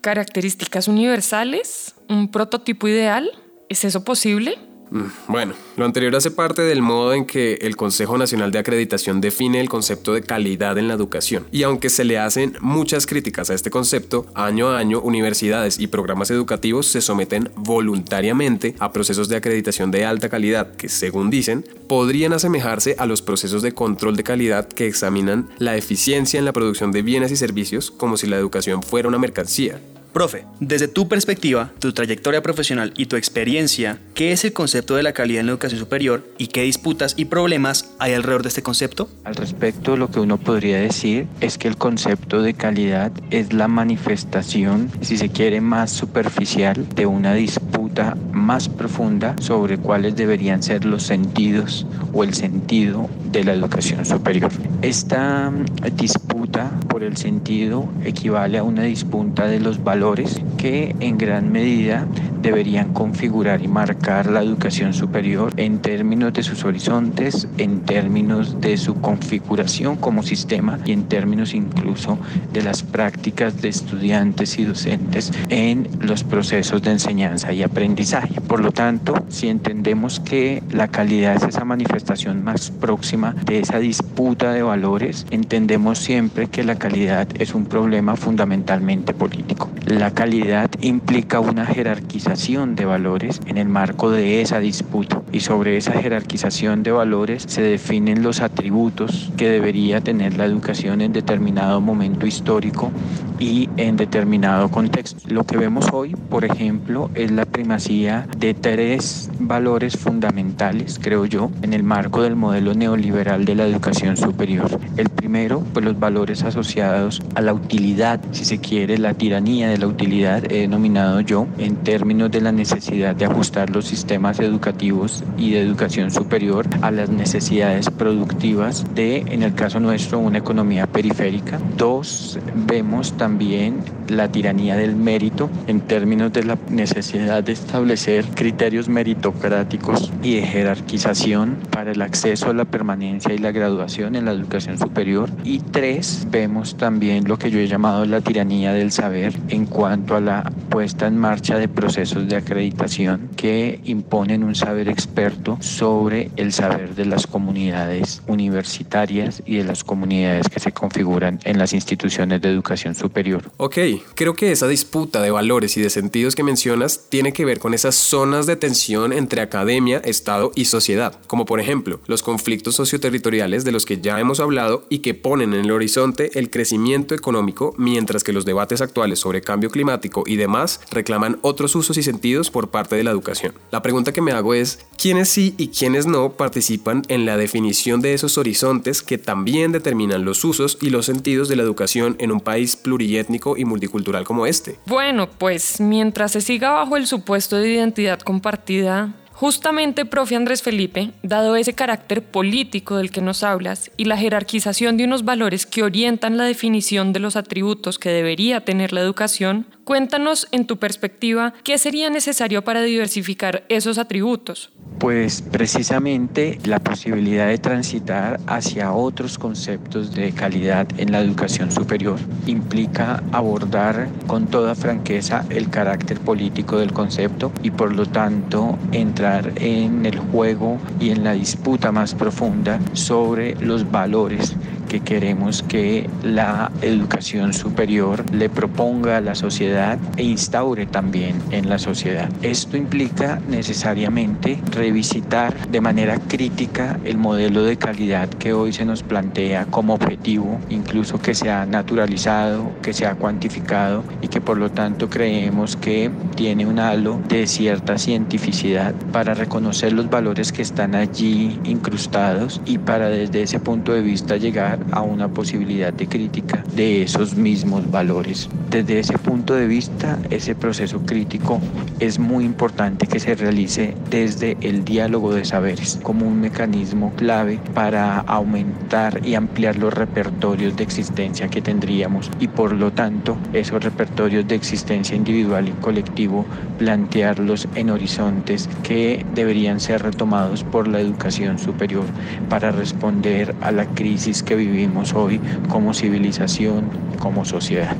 ¿Características 0.00 0.88
universales? 0.88 1.94
¿Un 2.08 2.32
prototipo 2.32 2.88
ideal? 2.88 3.30
¿Es 3.68 3.84
eso 3.84 4.04
posible? 4.04 4.56
Mm, 4.90 5.04
bueno, 5.28 5.54
lo 5.76 5.84
anterior 5.84 6.14
hace 6.16 6.30
parte 6.30 6.62
del 6.62 6.82
modo 6.82 7.12
en 7.12 7.26
que 7.26 7.54
el 7.60 7.76
Consejo 7.76 8.16
Nacional 8.16 8.50
de 8.50 8.58
Acreditación 8.58 9.20
define 9.20 9.60
el 9.60 9.68
concepto 9.68 10.14
de 10.14 10.22
calidad 10.22 10.78
en 10.78 10.88
la 10.88 10.94
educación. 10.94 11.46
Y 11.52 11.62
aunque 11.62 11.90
se 11.90 12.04
le 12.04 12.18
hacen 12.18 12.56
muchas 12.60 13.06
críticas 13.06 13.50
a 13.50 13.54
este 13.54 13.70
concepto, 13.70 14.26
año 14.34 14.68
a 14.70 14.78
año 14.78 15.00
universidades 15.00 15.78
y 15.78 15.86
programas 15.86 16.30
educativos 16.30 16.86
se 16.86 17.00
someten 17.00 17.50
voluntariamente 17.56 18.74
a 18.78 18.92
procesos 18.92 19.28
de 19.28 19.36
acreditación 19.36 19.90
de 19.90 20.04
alta 20.04 20.28
calidad 20.28 20.74
que, 20.76 20.88
según 20.88 21.30
dicen, 21.30 21.64
podrían 21.88 22.32
asemejarse 22.32 22.96
a 22.98 23.06
los 23.06 23.22
procesos 23.22 23.62
de 23.62 23.72
control 23.72 24.16
de 24.16 24.24
calidad 24.24 24.68
que 24.68 24.86
examinan 24.86 25.48
la 25.58 25.76
eficiencia 25.76 26.38
en 26.38 26.44
la 26.44 26.52
producción 26.52 26.92
de 26.92 27.02
bienes 27.02 27.32
y 27.32 27.36
servicios 27.36 27.90
como 27.90 28.16
si 28.16 28.26
la 28.26 28.36
educación 28.36 28.82
fuera 28.82 29.08
una 29.08 29.18
mercancía. 29.18 29.80
Profe, 30.12 30.44
desde 30.58 30.88
tu 30.88 31.06
perspectiva, 31.06 31.70
tu 31.78 31.92
trayectoria 31.92 32.42
profesional 32.42 32.92
y 32.96 33.06
tu 33.06 33.16
experiencia, 33.16 33.98
¿qué 34.14 34.32
es 34.32 34.44
el 34.44 34.52
concepto 34.52 34.96
de 34.96 35.02
la 35.02 35.12
calidad 35.12 35.40
en 35.40 35.46
la 35.46 35.52
educación 35.52 35.78
superior 35.78 36.26
y 36.38 36.48
qué 36.48 36.62
disputas 36.62 37.14
y 37.16 37.26
problemas 37.26 37.90
hay 37.98 38.14
alrededor 38.14 38.42
de 38.42 38.48
este 38.48 38.62
concepto? 38.62 39.08
Al 39.24 39.36
respecto, 39.36 39.96
lo 39.96 40.10
que 40.10 40.20
uno 40.20 40.38
podría 40.38 40.78
decir 40.78 41.26
es 41.40 41.58
que 41.58 41.68
el 41.68 41.76
concepto 41.76 42.42
de 42.42 42.54
calidad 42.54 43.12
es 43.30 43.52
la 43.52 43.68
manifestación, 43.68 44.90
si 45.02 45.18
se 45.18 45.28
quiere, 45.28 45.60
más 45.60 45.90
superficial 45.90 46.88
de 46.94 47.06
una 47.06 47.34
disputa 47.34 48.16
más 48.32 48.68
profunda 48.68 49.36
sobre 49.40 49.78
cuáles 49.78 50.16
deberían 50.16 50.62
ser 50.62 50.84
los 50.84 51.02
sentidos 51.02 51.86
o 52.12 52.24
el 52.24 52.34
sentido 52.34 53.08
de 53.30 53.44
la 53.44 53.52
educación 53.52 54.04
superior. 54.04 54.50
Esta 54.82 55.52
disputa 55.96 56.70
por 56.88 57.02
el 57.02 57.16
sentido 57.16 57.88
equivale 58.04 58.58
a 58.58 58.62
una 58.62 58.82
disputa 58.82 59.48
de 59.48 59.58
los 59.58 59.82
valores 59.82 60.40
que 60.56 60.94
en 61.00 61.18
gran 61.18 61.50
medida 61.50 62.06
deberían 62.42 62.92
configurar 62.92 63.60
y 63.62 63.68
marcar 63.68 64.26
la 64.26 64.42
educación 64.42 64.94
superior 64.94 65.52
en 65.56 65.80
términos 65.80 66.32
de 66.32 66.44
sus 66.44 66.64
horizontes, 66.64 67.48
en 67.58 67.80
términos 67.80 68.60
de 68.60 68.76
su 68.76 68.94
configuración 69.00 69.96
como 69.96 70.22
sistema 70.22 70.78
y 70.84 70.92
en 70.92 71.04
términos 71.04 71.54
incluso 71.54 72.18
de 72.52 72.62
las 72.62 72.84
prácticas 72.84 73.60
de 73.60 73.68
estudiantes 73.68 74.58
y 74.58 74.64
docentes 74.64 75.32
en 75.48 75.88
los 76.00 76.22
procesos 76.22 76.82
de 76.82 76.92
enseñanza 76.92 77.52
y 77.52 77.62
aprendizaje. 77.64 78.40
Por 78.40 78.60
lo 78.60 78.70
tanto, 78.70 79.14
si 79.28 79.48
entendemos 79.48 80.20
que 80.20 80.62
la 80.70 80.88
calidad 80.88 81.36
es 81.36 81.42
esa 81.42 81.64
manifestación 81.64 82.44
más 82.44 82.70
próxima 82.70 83.34
de 83.44 83.58
esa 83.60 83.78
disputa 83.78 84.52
de 84.52 84.62
valores, 84.68 85.26
entendemos 85.30 85.98
siempre 85.98 86.46
que 86.46 86.62
la 86.62 86.78
calidad 86.78 87.26
es 87.38 87.54
un 87.54 87.64
problema 87.64 88.16
fundamentalmente 88.16 89.14
político. 89.14 89.70
La 89.86 90.12
calidad 90.12 90.70
implica 90.80 91.40
una 91.40 91.66
jerarquización 91.66 92.76
de 92.76 92.84
valores 92.84 93.40
en 93.46 93.56
el 93.56 93.68
marco 93.68 94.10
de 94.10 94.42
esa 94.42 94.60
disputa. 94.60 95.22
Y 95.32 95.40
sobre 95.40 95.76
esa 95.76 95.92
jerarquización 95.92 96.82
de 96.82 96.92
valores 96.92 97.44
se 97.46 97.62
definen 97.62 98.22
los 98.22 98.40
atributos 98.40 99.30
que 99.36 99.48
debería 99.48 100.00
tener 100.00 100.36
la 100.36 100.44
educación 100.44 101.00
en 101.00 101.12
determinado 101.12 101.80
momento 101.80 102.26
histórico 102.26 102.90
y 103.38 103.68
en 103.76 103.96
determinado 103.96 104.68
contexto. 104.70 105.28
Lo 105.28 105.44
que 105.44 105.56
vemos 105.56 105.88
hoy, 105.92 106.14
por 106.14 106.44
ejemplo, 106.44 107.10
es 107.14 107.30
la 107.30 107.44
primacía 107.44 108.26
de 108.36 108.54
tres 108.54 109.30
valores 109.38 109.96
fundamentales, 109.96 110.98
creo 111.00 111.24
yo, 111.26 111.50
en 111.62 111.72
el 111.72 111.82
marco 111.82 112.22
del 112.22 112.36
modelo 112.36 112.74
neoliberal 112.74 113.44
de 113.44 113.54
la 113.54 113.66
educación 113.66 114.16
superior. 114.16 114.80
El 114.96 115.08
primero, 115.08 115.62
pues 115.72 115.84
los 115.84 115.98
valores 115.98 116.42
asociados 116.42 117.22
a 117.34 117.40
la 117.40 117.52
utilidad, 117.52 118.20
si 118.32 118.44
se 118.44 118.58
quiere, 118.58 118.98
la 118.98 119.14
tiranía 119.14 119.68
de 119.68 119.78
la 119.78 119.86
utilidad, 119.86 120.44
he 120.50 120.60
denominado 120.60 121.20
yo, 121.20 121.46
en 121.58 121.76
términos 121.76 122.30
de 122.30 122.40
la 122.40 122.52
necesidad 122.52 123.14
de 123.14 123.26
ajustar 123.26 123.70
los 123.70 123.86
sistemas 123.86 124.40
educativos 124.40 125.17
y 125.36 125.52
de 125.52 125.60
educación 125.60 126.10
superior 126.10 126.66
a 126.82 126.90
las 126.90 127.08
necesidades 127.08 127.90
productivas 127.90 128.84
de, 128.94 129.18
en 129.28 129.42
el 129.42 129.54
caso 129.54 129.80
nuestro, 129.80 130.18
una 130.18 130.38
economía 130.38 130.86
periférica. 130.86 131.58
Dos, 131.76 132.38
vemos 132.54 133.16
también 133.16 133.80
la 134.08 134.30
tiranía 134.30 134.76
del 134.76 134.96
mérito 134.96 135.50
en 135.66 135.80
términos 135.80 136.32
de 136.32 136.44
la 136.44 136.58
necesidad 136.70 137.42
de 137.42 137.52
establecer 137.52 138.24
criterios 138.34 138.88
meritocráticos 138.88 140.10
y 140.22 140.36
de 140.36 140.42
jerarquización 140.42 141.58
para 141.70 141.92
el 141.92 142.02
acceso 142.02 142.50
a 142.50 142.54
la 142.54 142.64
permanencia 142.64 143.32
y 143.34 143.38
la 143.38 143.52
graduación 143.52 144.16
en 144.16 144.24
la 144.24 144.32
educación 144.32 144.78
superior. 144.78 145.30
Y 145.44 145.58
tres, 145.58 146.26
vemos 146.30 146.76
también 146.76 147.28
lo 147.28 147.38
que 147.38 147.50
yo 147.50 147.58
he 147.58 147.66
llamado 147.66 148.04
la 148.06 148.20
tiranía 148.20 148.72
del 148.72 148.92
saber 148.92 149.34
en 149.48 149.66
cuanto 149.66 150.16
a 150.16 150.20
la 150.20 150.52
puesta 150.68 151.06
en 151.06 151.16
marcha 151.16 151.58
de 151.58 151.68
procesos 151.68 152.28
de 152.28 152.36
acreditación 152.36 153.28
que 153.36 153.80
imponen 153.84 154.44
un 154.44 154.54
saber 154.54 154.88
experto 155.08 155.58
sobre 155.60 156.30
el 156.36 156.52
saber 156.52 156.94
de 156.94 157.06
las 157.06 157.26
comunidades 157.26 158.22
universitarias 158.26 159.42
y 159.46 159.56
de 159.56 159.64
las 159.64 159.82
comunidades 159.82 160.48
que 160.48 160.60
se 160.60 160.72
configuran 160.72 161.40
en 161.44 161.58
las 161.58 161.72
instituciones 161.72 162.40
de 162.42 162.50
educación 162.50 162.94
superior. 162.94 163.50
Ok, 163.56 163.78
creo 164.14 164.34
que 164.34 164.52
esa 164.52 164.68
disputa 164.68 165.22
de 165.22 165.30
valores 165.30 165.76
y 165.76 165.80
de 165.80 165.90
sentidos 165.90 166.34
que 166.34 166.42
mencionas 166.42 167.06
tiene 167.08 167.32
que 167.32 167.44
ver 167.44 167.58
con 167.58 167.74
esas 167.74 167.94
zonas 167.94 168.46
de 168.46 168.56
tensión 168.56 169.12
entre 169.12 169.40
academia, 169.40 169.98
Estado 170.04 170.52
y 170.54 170.66
sociedad, 170.66 171.18
como 171.26 171.46
por 171.46 171.60
ejemplo 171.60 172.00
los 172.06 172.22
conflictos 172.22 172.76
socioterritoriales 172.76 173.64
de 173.64 173.72
los 173.72 173.86
que 173.86 174.00
ya 174.00 174.20
hemos 174.20 174.40
hablado 174.40 174.84
y 174.90 174.98
que 174.98 175.14
ponen 175.14 175.54
en 175.54 175.64
el 175.64 175.70
horizonte 175.70 176.38
el 176.38 176.50
crecimiento 176.50 177.14
económico, 177.14 177.74
mientras 177.78 178.22
que 178.22 178.32
los 178.32 178.44
debates 178.44 178.82
actuales 178.82 179.18
sobre 179.18 179.40
cambio 179.40 179.70
climático 179.70 180.24
y 180.26 180.36
demás 180.36 180.80
reclaman 180.90 181.38
otros 181.42 181.74
usos 181.74 181.96
y 181.96 182.02
sentidos 182.02 182.50
por 182.50 182.68
parte 182.68 182.96
de 182.96 183.04
la 183.04 183.10
educación. 183.10 183.54
La 183.70 183.82
pregunta 183.82 184.12
que 184.12 184.20
me 184.20 184.32
hago 184.32 184.54
es, 184.54 184.80
¿quiénes 184.98 185.28
sí 185.28 185.54
y 185.56 185.68
quiénes 185.68 186.06
no 186.06 186.32
participan 186.32 187.02
en 187.08 187.24
la 187.24 187.36
definición 187.36 188.00
de 188.00 188.14
esos 188.14 188.36
horizontes 188.36 189.00
que 189.02 189.16
también 189.16 189.70
determinan 189.70 190.24
los 190.24 190.44
usos 190.44 190.76
y 190.82 190.90
los 190.90 191.06
sentidos 191.06 191.48
de 191.48 191.56
la 191.56 191.62
educación 191.62 192.16
en 192.18 192.32
un 192.32 192.40
país 192.40 192.74
pluriétnico 192.74 193.56
y 193.56 193.64
multicultural 193.64 194.24
como 194.24 194.44
este? 194.46 194.78
Bueno, 194.86 195.30
pues 195.30 195.80
mientras 195.80 196.32
se 196.32 196.40
siga 196.40 196.72
bajo 196.72 196.96
el 196.96 197.06
supuesto 197.06 197.56
de 197.56 197.72
identidad 197.72 198.18
compartida, 198.18 199.14
Justamente, 199.38 200.04
profe 200.04 200.34
Andrés 200.34 200.62
Felipe, 200.62 201.12
dado 201.22 201.54
ese 201.54 201.72
carácter 201.72 202.24
político 202.24 202.96
del 202.96 203.12
que 203.12 203.20
nos 203.20 203.44
hablas 203.44 203.92
y 203.96 204.06
la 204.06 204.16
jerarquización 204.16 204.96
de 204.96 205.04
unos 205.04 205.24
valores 205.24 205.64
que 205.64 205.84
orientan 205.84 206.36
la 206.36 206.42
definición 206.42 207.12
de 207.12 207.20
los 207.20 207.36
atributos 207.36 208.00
que 208.00 208.08
debería 208.08 208.64
tener 208.64 208.92
la 208.92 209.00
educación, 209.00 209.68
cuéntanos 209.88 210.48
en 210.50 210.66
tu 210.66 210.76
perspectiva 210.76 211.54
qué 211.64 211.78
sería 211.78 212.10
necesario 212.10 212.62
para 212.62 212.82
diversificar 212.82 213.64
esos 213.70 213.96
atributos. 213.96 214.70
Pues 214.98 215.40
precisamente 215.40 216.58
la 216.64 216.78
posibilidad 216.78 217.46
de 217.46 217.56
transitar 217.56 218.38
hacia 218.46 218.92
otros 218.92 219.38
conceptos 219.38 220.14
de 220.14 220.32
calidad 220.32 220.86
en 220.98 221.10
la 221.10 221.20
educación 221.20 221.72
superior 221.72 222.18
implica 222.46 223.22
abordar 223.32 224.08
con 224.26 224.48
toda 224.48 224.74
franqueza 224.74 225.46
el 225.48 225.70
carácter 225.70 226.20
político 226.20 226.78
del 226.78 226.92
concepto 226.92 227.50
y 227.62 227.70
por 227.70 227.94
lo 227.94 228.04
tanto 228.04 228.78
entrar 228.92 229.52
en 229.56 230.04
el 230.04 230.18
juego 230.18 230.76
y 231.00 231.12
en 231.12 231.24
la 231.24 231.32
disputa 231.32 231.92
más 231.92 232.14
profunda 232.14 232.78
sobre 232.92 233.54
los 233.54 233.90
valores 233.90 234.54
que 234.88 235.00
queremos 235.00 235.62
que 235.62 236.08
la 236.22 236.72
educación 236.80 237.52
superior 237.52 238.24
le 238.32 238.48
proponga 238.48 239.18
a 239.18 239.20
la 239.20 239.34
sociedad 239.78 239.98
e 240.16 240.24
instaure 240.24 240.86
también 240.86 241.40
en 241.52 241.68
la 241.68 241.78
sociedad. 241.78 242.28
Esto 242.42 242.76
implica 242.76 243.40
necesariamente 243.48 244.58
revisitar 244.72 245.54
de 245.68 245.80
manera 245.80 246.18
crítica 246.18 246.98
el 247.04 247.16
modelo 247.16 247.62
de 247.62 247.76
calidad 247.76 248.28
que 248.28 248.52
hoy 248.52 248.72
se 248.72 248.84
nos 248.84 249.04
plantea 249.04 249.66
como 249.66 249.94
objetivo, 249.94 250.58
incluso 250.68 251.20
que 251.20 251.34
se 251.34 251.50
ha 251.50 251.64
naturalizado, 251.64 252.72
que 252.82 252.92
se 252.92 253.06
ha 253.06 253.14
cuantificado 253.14 254.02
y 254.20 254.26
que 254.26 254.40
por 254.40 254.58
lo 254.58 254.70
tanto 254.70 255.08
creemos 255.08 255.76
que 255.76 256.10
tiene 256.34 256.66
un 256.66 256.80
halo 256.80 257.20
de 257.28 257.46
cierta 257.46 257.98
cientificidad 257.98 258.94
para 259.12 259.34
reconocer 259.34 259.92
los 259.92 260.10
valores 260.10 260.50
que 260.50 260.62
están 260.62 260.96
allí 260.96 261.56
incrustados 261.62 262.60
y 262.66 262.78
para 262.78 263.10
desde 263.10 263.42
ese 263.42 263.60
punto 263.60 263.92
de 263.92 264.02
vista 264.02 264.38
llegar 264.38 264.80
a 264.90 265.02
una 265.02 265.28
posibilidad 265.28 265.92
de 265.92 266.08
crítica 266.08 266.64
de 266.74 267.02
esos 267.02 267.36
mismos 267.36 267.88
valores. 267.90 268.48
Desde 268.70 268.98
ese 268.98 269.16
punto 269.16 269.54
de 269.54 269.66
vista, 269.66 270.18
ese 270.28 270.54
proceso 270.54 271.00
crítico 271.00 271.58
es 272.00 272.18
muy 272.18 272.44
importante 272.44 273.06
que 273.06 273.18
se 273.18 273.34
realice 273.34 273.94
desde 274.10 274.58
el 274.60 274.84
diálogo 274.84 275.32
de 275.32 275.46
saberes 275.46 275.98
como 276.02 276.26
un 276.26 276.38
mecanismo 276.38 277.14
clave 277.16 277.58
para 277.72 278.18
aumentar 278.18 279.26
y 279.26 279.36
ampliar 279.36 279.78
los 279.78 279.94
repertorios 279.94 280.76
de 280.76 280.84
existencia 280.84 281.48
que 281.48 281.62
tendríamos 281.62 282.30
y 282.40 282.48
por 282.48 282.74
lo 282.74 282.92
tanto 282.92 283.38
esos 283.54 283.82
repertorios 283.82 284.46
de 284.46 284.56
existencia 284.56 285.16
individual 285.16 285.68
y 285.68 285.72
colectivo 285.72 286.44
plantearlos 286.78 287.68
en 287.74 287.88
horizontes 287.88 288.68
que 288.82 289.24
deberían 289.34 289.80
ser 289.80 290.02
retomados 290.02 290.62
por 290.62 290.88
la 290.88 291.00
educación 291.00 291.58
superior 291.58 292.04
para 292.50 292.70
responder 292.70 293.54
a 293.62 293.72
la 293.72 293.86
crisis 293.86 294.42
que 294.42 294.56
vivimos 294.56 295.14
hoy 295.14 295.40
como 295.68 295.94
civilización, 295.94 296.90
como 297.18 297.46
sociedad. 297.46 297.96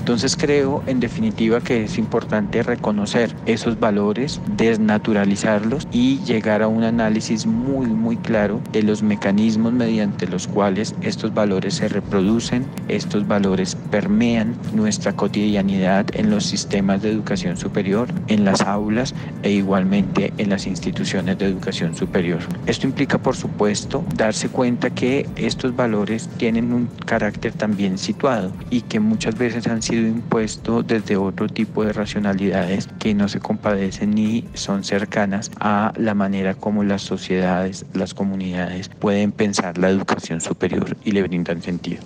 Entonces 0.00 0.34
creo 0.34 0.82
en 0.86 0.98
definitiva 0.98 1.60
que 1.60 1.84
es 1.84 1.98
importante 1.98 2.62
reconocer 2.62 3.36
esos 3.44 3.78
valores, 3.78 4.40
desnaturalizarlos 4.56 5.86
y 5.92 6.20
llegar 6.20 6.62
a 6.62 6.68
un 6.68 6.84
análisis 6.84 7.46
muy 7.46 7.86
muy 7.86 8.16
claro 8.16 8.62
de 8.72 8.82
los 8.82 9.02
mecanismos 9.02 9.74
mediante 9.74 10.26
los 10.26 10.46
cuales 10.46 10.94
estos 11.02 11.34
valores 11.34 11.74
se 11.74 11.88
reproducen, 11.88 12.66
estos 12.88 13.28
valores 13.28 13.76
permean 13.90 14.56
nuestra 14.72 15.12
cotidianidad 15.12 16.06
en 16.14 16.30
los 16.30 16.46
sistemas 16.46 17.02
de 17.02 17.10
educación 17.10 17.58
superior, 17.58 18.08
en 18.26 18.46
las 18.46 18.62
aulas 18.62 19.14
e 19.42 19.50
igualmente 19.50 20.32
en 20.38 20.48
las 20.48 20.66
instituciones 20.66 21.36
de 21.38 21.44
educación 21.44 21.94
superior. 21.94 22.40
Esto 22.66 22.86
implica 22.86 23.18
por 23.18 23.36
supuesto 23.36 24.02
darse 24.14 24.48
cuenta 24.48 24.88
que 24.88 25.28
estos 25.36 25.76
valores 25.76 26.28
tienen 26.38 26.72
un 26.72 26.88
carácter 27.04 27.52
también 27.52 27.98
situado 27.98 28.50
y 28.70 28.80
que 28.80 28.98
muchas 28.98 29.36
veces 29.36 29.66
han 29.66 29.82
sido 29.82 29.89
impuestos 29.96 30.86
desde 30.86 31.16
otro 31.16 31.48
tipo 31.48 31.84
de 31.84 31.92
racionalidades 31.92 32.88
que 32.98 33.14
no 33.14 33.28
se 33.28 33.40
compadecen 33.40 34.10
ni 34.12 34.44
son 34.54 34.84
cercanas 34.84 35.50
a 35.60 35.92
la 35.96 36.14
manera 36.14 36.54
como 36.54 36.84
las 36.84 37.02
sociedades, 37.02 37.86
las 37.92 38.14
comunidades 38.14 38.88
pueden 38.88 39.32
pensar 39.32 39.78
la 39.78 39.88
educación 39.88 40.40
superior 40.40 40.96
y 41.04 41.12
le 41.12 41.22
brindan 41.22 41.62
sentido. 41.62 42.02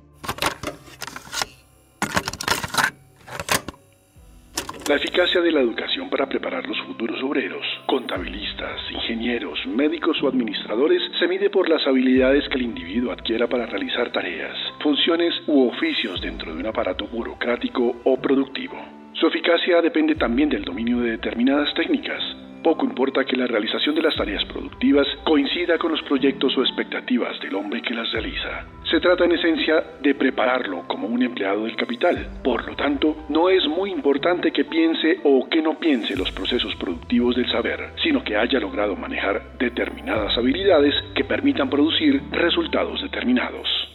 La 4.86 4.96
eficacia 4.96 5.40
de 5.40 5.50
la 5.50 5.62
educación 5.62 6.10
para 6.10 6.28
preparar 6.28 6.68
los 6.68 6.78
futuros 6.82 7.22
obreros, 7.22 7.64
contabilistas, 7.86 8.78
ingenieros, 8.92 9.58
médicos 9.66 10.22
o 10.22 10.28
administradores 10.28 11.00
se 11.18 11.26
mide 11.26 11.48
por 11.48 11.70
las 11.70 11.86
habilidades 11.86 12.46
que 12.50 12.56
el 12.56 12.64
individuo 12.64 13.10
adquiera 13.10 13.48
para 13.48 13.64
realizar 13.64 14.12
tareas, 14.12 14.54
funciones 14.82 15.32
u 15.46 15.68
oficios 15.68 16.20
dentro 16.20 16.54
de 16.54 16.60
un 16.60 16.66
aparato 16.66 17.06
burocrático 17.06 17.96
o 18.04 18.20
productivo. 18.20 18.76
Su 19.14 19.28
eficacia 19.28 19.80
depende 19.80 20.16
también 20.16 20.50
del 20.50 20.64
dominio 20.64 21.00
de 21.00 21.12
determinadas 21.12 21.72
técnicas, 21.72 22.22
poco 22.64 22.86
importa 22.86 23.24
que 23.24 23.36
la 23.36 23.46
realización 23.46 23.94
de 23.94 24.02
las 24.02 24.16
tareas 24.16 24.44
productivas 24.46 25.06
coincida 25.22 25.78
con 25.78 25.92
los 25.92 26.02
proyectos 26.02 26.56
o 26.56 26.62
expectativas 26.62 27.38
del 27.40 27.54
hombre 27.54 27.82
que 27.82 27.94
las 27.94 28.10
realiza. 28.10 28.66
Se 28.90 29.00
trata 29.00 29.26
en 29.26 29.32
esencia 29.32 29.84
de 30.00 30.14
prepararlo 30.14 30.84
como 30.88 31.06
un 31.06 31.22
empleado 31.22 31.64
del 31.64 31.76
capital. 31.76 32.40
Por 32.42 32.66
lo 32.66 32.74
tanto, 32.74 33.26
no 33.28 33.50
es 33.50 33.66
muy 33.68 33.90
importante 33.90 34.50
que 34.50 34.64
piense 34.64 35.20
o 35.24 35.46
que 35.48 35.60
no 35.60 35.78
piense 35.78 36.16
los 36.16 36.32
procesos 36.32 36.74
productivos 36.76 37.36
del 37.36 37.50
saber, 37.50 37.90
sino 38.02 38.24
que 38.24 38.36
haya 38.36 38.58
logrado 38.58 38.96
manejar 38.96 39.58
determinadas 39.58 40.36
habilidades 40.38 40.94
que 41.14 41.24
permitan 41.24 41.68
producir 41.68 42.22
resultados 42.32 43.02
determinados. 43.02 43.93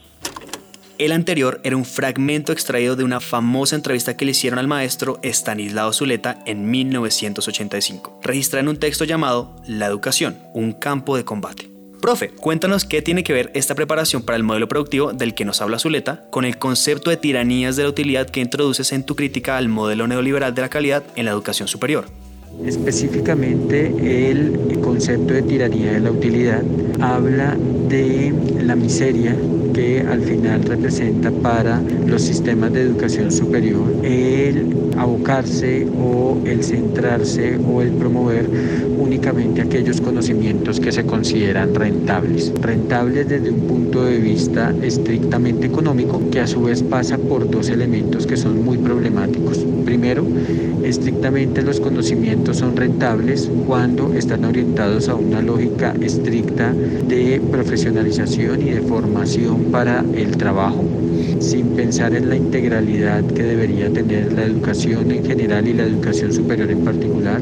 El 0.99 1.13
anterior 1.13 1.61
era 1.63 1.77
un 1.77 1.85
fragmento 1.85 2.51
extraído 2.51 2.97
de 2.97 3.05
una 3.05 3.21
famosa 3.21 3.77
entrevista 3.77 4.17
que 4.17 4.25
le 4.25 4.31
hicieron 4.31 4.59
al 4.59 4.67
maestro 4.67 5.17
Stanislao 5.23 5.93
Zuleta 5.93 6.43
en 6.45 6.69
1985, 6.69 8.19
registrada 8.21 8.59
en 8.63 8.67
un 8.67 8.75
texto 8.75 9.05
llamado 9.05 9.55
La 9.65 9.85
educación, 9.85 10.37
un 10.53 10.73
campo 10.73 11.15
de 11.15 11.23
combate. 11.23 11.69
Profe, 12.01 12.31
cuéntanos 12.31 12.83
qué 12.83 13.01
tiene 13.01 13.23
que 13.23 13.31
ver 13.31 13.49
esta 13.53 13.75
preparación 13.75 14.23
para 14.23 14.35
el 14.35 14.43
modelo 14.43 14.67
productivo 14.67 15.13
del 15.13 15.35
que 15.35 15.45
nos 15.45 15.61
habla 15.61 15.79
Zuleta 15.79 16.25
con 16.31 16.43
el 16.43 16.57
concepto 16.57 17.09
de 17.09 17.17
tiranías 17.17 17.77
de 17.77 17.83
la 17.83 17.89
utilidad 17.89 18.29
que 18.29 18.41
introduces 18.41 18.91
en 18.91 19.05
tu 19.05 19.15
crítica 19.15 19.55
al 19.55 19.69
modelo 19.69 20.05
neoliberal 20.05 20.53
de 20.53 20.63
la 20.63 20.69
calidad 20.69 21.05
en 21.15 21.23
la 21.23 21.31
educación 21.31 21.69
superior. 21.69 22.07
Específicamente 22.65 23.93
el 24.31 24.79
concepto 24.81 25.33
de 25.33 25.41
tiranía 25.41 25.93
de 25.93 25.99
la 26.01 26.11
utilidad 26.11 26.61
habla 26.99 27.55
de 27.87 28.33
la 28.63 28.75
miseria 28.75 29.35
que 29.73 30.01
al 30.01 30.21
final 30.21 30.63
representa 30.63 31.31
para 31.31 31.81
los 32.05 32.21
sistemas 32.21 32.73
de 32.73 32.81
educación 32.81 33.31
superior 33.31 33.87
el 34.03 34.75
abocarse 34.97 35.87
o 35.97 36.37
el 36.45 36.63
centrarse 36.63 37.57
o 37.57 37.81
el 37.81 37.91
promover 37.91 38.49
únicamente 38.97 39.61
aquellos 39.61 40.01
conocimientos 40.01 40.79
que 40.79 40.91
se 40.91 41.05
consideran 41.05 41.73
rentables. 41.73 42.51
Rentables 42.61 43.29
desde 43.29 43.51
un 43.51 43.61
punto 43.61 44.03
de 44.03 44.17
vista 44.17 44.73
estrictamente 44.81 45.67
económico 45.67 46.21
que 46.29 46.41
a 46.41 46.47
su 46.47 46.63
vez 46.63 46.83
pasa 46.83 47.17
por 47.17 47.49
dos 47.49 47.69
elementos 47.69 48.27
que 48.27 48.37
son 48.37 48.63
muy 48.63 48.77
problemáticos. 48.77 49.65
Primero, 49.85 50.25
estrictamente 50.89 51.61
los 51.61 51.79
conocimientos 51.79 52.57
son 52.57 52.75
rentables 52.75 53.49
cuando 53.67 54.13
están 54.13 54.43
orientados 54.43 55.07
a 55.07 55.15
una 55.15 55.41
lógica 55.41 55.93
estricta 56.01 56.73
de 56.73 57.41
profesionalización 57.51 58.61
y 58.61 58.71
de 58.71 58.81
formación 58.81 59.65
para 59.71 60.03
el 60.15 60.35
trabajo, 60.37 60.83
sin 61.39 61.67
pensar 61.69 62.15
en 62.15 62.29
la 62.29 62.35
integralidad 62.35 63.23
que 63.23 63.43
debería 63.43 63.91
tener 63.91 64.33
la 64.33 64.43
educación 64.43 65.11
en 65.11 65.23
general 65.23 65.67
y 65.67 65.73
la 65.73 65.83
educación 65.83 66.33
superior 66.33 66.71
en 66.71 66.79
particular, 66.79 67.39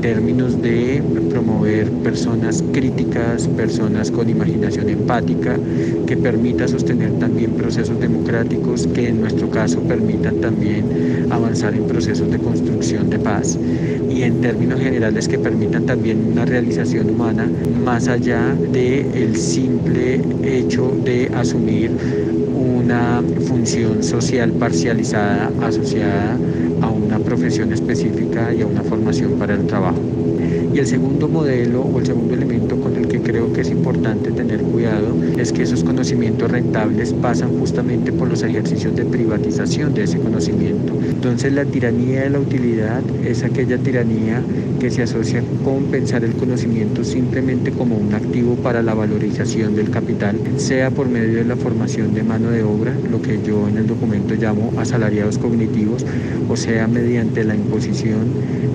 términos 0.00 0.60
de 0.60 1.02
promover 1.30 1.90
personas 2.02 2.62
críticas, 2.72 3.48
personas 3.48 4.10
con 4.10 4.28
imaginación 4.28 4.88
empática, 4.88 5.56
que 6.06 6.16
permita 6.16 6.68
sostener 6.68 7.12
también 7.18 7.52
procesos 7.52 7.98
democráticos, 8.00 8.86
que 8.88 9.08
en 9.08 9.20
nuestro 9.20 9.50
caso 9.50 9.80
permitan 9.80 10.36
también 10.36 11.28
avanzar 11.30 11.74
en 11.74 11.84
procesos 11.84 12.30
de 12.30 12.38
construcción 12.38 13.10
de 13.10 13.18
paz. 13.18 13.58
Y 14.08 14.22
en 14.22 14.40
términos 14.40 14.80
generales 14.80 15.28
que 15.28 15.38
permitan 15.38 15.86
también 15.86 16.32
una 16.32 16.44
realización 16.44 17.10
humana 17.10 17.48
más 17.84 18.08
allá 18.08 18.54
del 18.72 19.06
el 19.14 19.36
simple 19.36 20.20
hecho 20.42 20.92
de 21.04 21.30
asumir 21.34 21.90
una 22.54 23.22
función 23.46 24.02
social 24.02 24.50
parcializada 24.52 25.50
asociada 25.62 26.36
profesión 27.38 27.72
específica 27.72 28.52
y 28.52 28.62
a 28.62 28.66
una 28.66 28.82
formación 28.82 29.38
para 29.38 29.54
el 29.54 29.64
trabajo. 29.64 30.00
Y 30.74 30.76
el 30.76 30.86
segundo 30.86 31.28
modelo 31.28 31.82
o 31.82 32.00
el 32.00 32.06
segundo 32.06 32.34
elemento 32.34 32.76
con 32.80 32.96
el 32.96 33.06
que 33.06 33.17
creo 33.28 33.52
que 33.52 33.60
es 33.60 33.68
importante 33.68 34.32
tener 34.32 34.62
cuidado 34.62 35.14
es 35.36 35.52
que 35.52 35.62
esos 35.62 35.84
conocimientos 35.84 36.50
rentables 36.50 37.12
pasan 37.12 37.58
justamente 37.58 38.10
por 38.10 38.26
los 38.26 38.42
ejercicios 38.42 38.96
de 38.96 39.04
privatización 39.04 39.92
de 39.92 40.04
ese 40.04 40.18
conocimiento. 40.18 40.94
Entonces 41.06 41.52
la 41.52 41.66
tiranía 41.66 42.22
de 42.22 42.30
la 42.30 42.40
utilidad 42.40 43.02
es 43.26 43.44
aquella 43.44 43.76
tiranía 43.76 44.42
que 44.80 44.90
se 44.90 45.02
asocia 45.02 45.42
con 45.62 45.84
pensar 45.86 46.24
el 46.24 46.32
conocimiento 46.34 47.04
simplemente 47.04 47.70
como 47.70 47.96
un 47.96 48.14
activo 48.14 48.54
para 48.56 48.82
la 48.82 48.94
valorización 48.94 49.76
del 49.76 49.90
capital, 49.90 50.38
sea 50.56 50.90
por 50.90 51.08
medio 51.08 51.34
de 51.34 51.44
la 51.44 51.56
formación 51.56 52.14
de 52.14 52.22
mano 52.22 52.50
de 52.50 52.62
obra, 52.62 52.94
lo 53.10 53.20
que 53.20 53.40
yo 53.42 53.68
en 53.68 53.76
el 53.76 53.86
documento 53.86 54.36
llamo 54.36 54.72
asalariados 54.78 55.36
cognitivos, 55.36 56.06
o 56.48 56.56
sea 56.56 56.86
mediante 56.86 57.44
la 57.44 57.54
imposición 57.54 58.32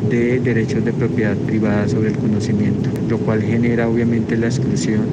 de 0.10 0.40
derechos 0.40 0.86
de 0.86 0.94
propiedad 0.94 1.36
privada 1.38 1.88
sobre 1.88 2.10
el 2.10 2.18
conocimiento, 2.18 2.90
lo 3.10 3.18
cual 3.18 3.42
genera 3.42 3.88
obviamente 3.88 4.38
la 4.44 4.50
exclusión 4.50 5.08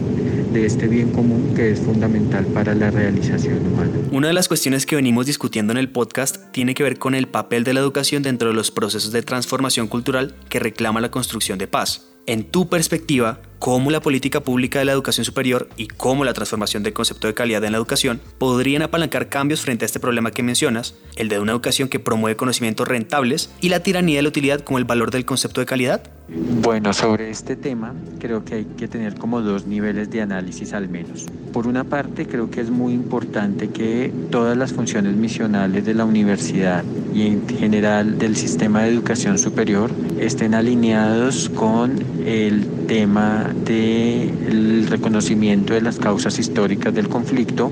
de 0.52 0.66
este 0.66 0.88
bien 0.88 1.12
común 1.12 1.54
que 1.54 1.70
es 1.70 1.78
fundamental 1.78 2.44
para 2.46 2.74
la 2.74 2.90
realización 2.90 3.64
humana. 3.64 3.92
Una 4.10 4.26
de 4.26 4.32
las 4.34 4.48
cuestiones 4.48 4.86
que 4.86 4.96
venimos 4.96 5.26
discutiendo 5.26 5.72
en 5.72 5.78
el 5.78 5.88
podcast 5.88 6.50
tiene 6.50 6.74
que 6.74 6.82
ver 6.82 6.98
con 6.98 7.14
el 7.14 7.28
papel 7.28 7.62
de 7.62 7.72
la 7.72 7.78
educación 7.78 8.24
dentro 8.24 8.48
de 8.48 8.54
los 8.54 8.72
procesos 8.72 9.12
de 9.12 9.22
transformación 9.22 9.86
cultural 9.86 10.34
que 10.48 10.58
reclama 10.58 11.00
la 11.00 11.12
construcción 11.12 11.58
de 11.58 11.68
paz. 11.68 12.08
En 12.26 12.42
tu 12.42 12.68
perspectiva, 12.68 13.40
cómo 13.60 13.90
la 13.90 14.00
política 14.00 14.40
pública 14.40 14.78
de 14.78 14.86
la 14.86 14.92
educación 14.92 15.26
superior 15.26 15.68
y 15.76 15.86
cómo 15.86 16.24
la 16.24 16.32
transformación 16.32 16.82
del 16.82 16.94
concepto 16.94 17.26
de 17.26 17.34
calidad 17.34 17.62
en 17.62 17.72
la 17.72 17.78
educación 17.78 18.18
podrían 18.38 18.80
apalancar 18.80 19.28
cambios 19.28 19.60
frente 19.60 19.84
a 19.84 19.86
este 19.86 20.00
problema 20.00 20.30
que 20.30 20.42
mencionas, 20.42 20.94
el 21.14 21.28
de 21.28 21.38
una 21.38 21.52
educación 21.52 21.90
que 21.90 22.00
promueve 22.00 22.36
conocimientos 22.36 22.88
rentables 22.88 23.50
y 23.60 23.68
la 23.68 23.80
tiranía 23.80 24.16
de 24.16 24.22
la 24.22 24.28
utilidad 24.30 24.60
como 24.60 24.78
el 24.78 24.86
valor 24.86 25.10
del 25.10 25.26
concepto 25.26 25.60
de 25.60 25.66
calidad? 25.66 26.02
Bueno, 26.62 26.94
sobre 26.94 27.28
este 27.28 27.54
tema 27.54 27.92
creo 28.18 28.44
que 28.44 28.54
hay 28.54 28.64
que 28.64 28.88
tener 28.88 29.16
como 29.16 29.42
dos 29.42 29.66
niveles 29.66 30.10
de 30.10 30.22
análisis 30.22 30.72
al 30.72 30.88
menos. 30.88 31.26
Por 31.52 31.66
una 31.66 31.84
parte, 31.84 32.26
creo 32.26 32.50
que 32.50 32.62
es 32.62 32.70
muy 32.70 32.94
importante 32.94 33.68
que 33.68 34.10
todas 34.30 34.56
las 34.56 34.72
funciones 34.72 35.16
misionales 35.16 35.84
de 35.84 35.92
la 35.92 36.06
universidad 36.06 36.82
y 37.12 37.26
en 37.26 37.46
general 37.46 38.18
del 38.18 38.36
sistema 38.36 38.84
de 38.84 38.90
educación 38.90 39.38
superior 39.38 39.90
estén 40.18 40.54
alineados 40.54 41.50
con 41.50 42.02
el 42.24 42.79
tema 42.90 43.48
del 43.54 44.88
reconocimiento 44.88 45.74
de 45.74 45.80
las 45.80 46.00
causas 46.00 46.40
históricas 46.40 46.92
del 46.92 47.08
conflicto, 47.08 47.70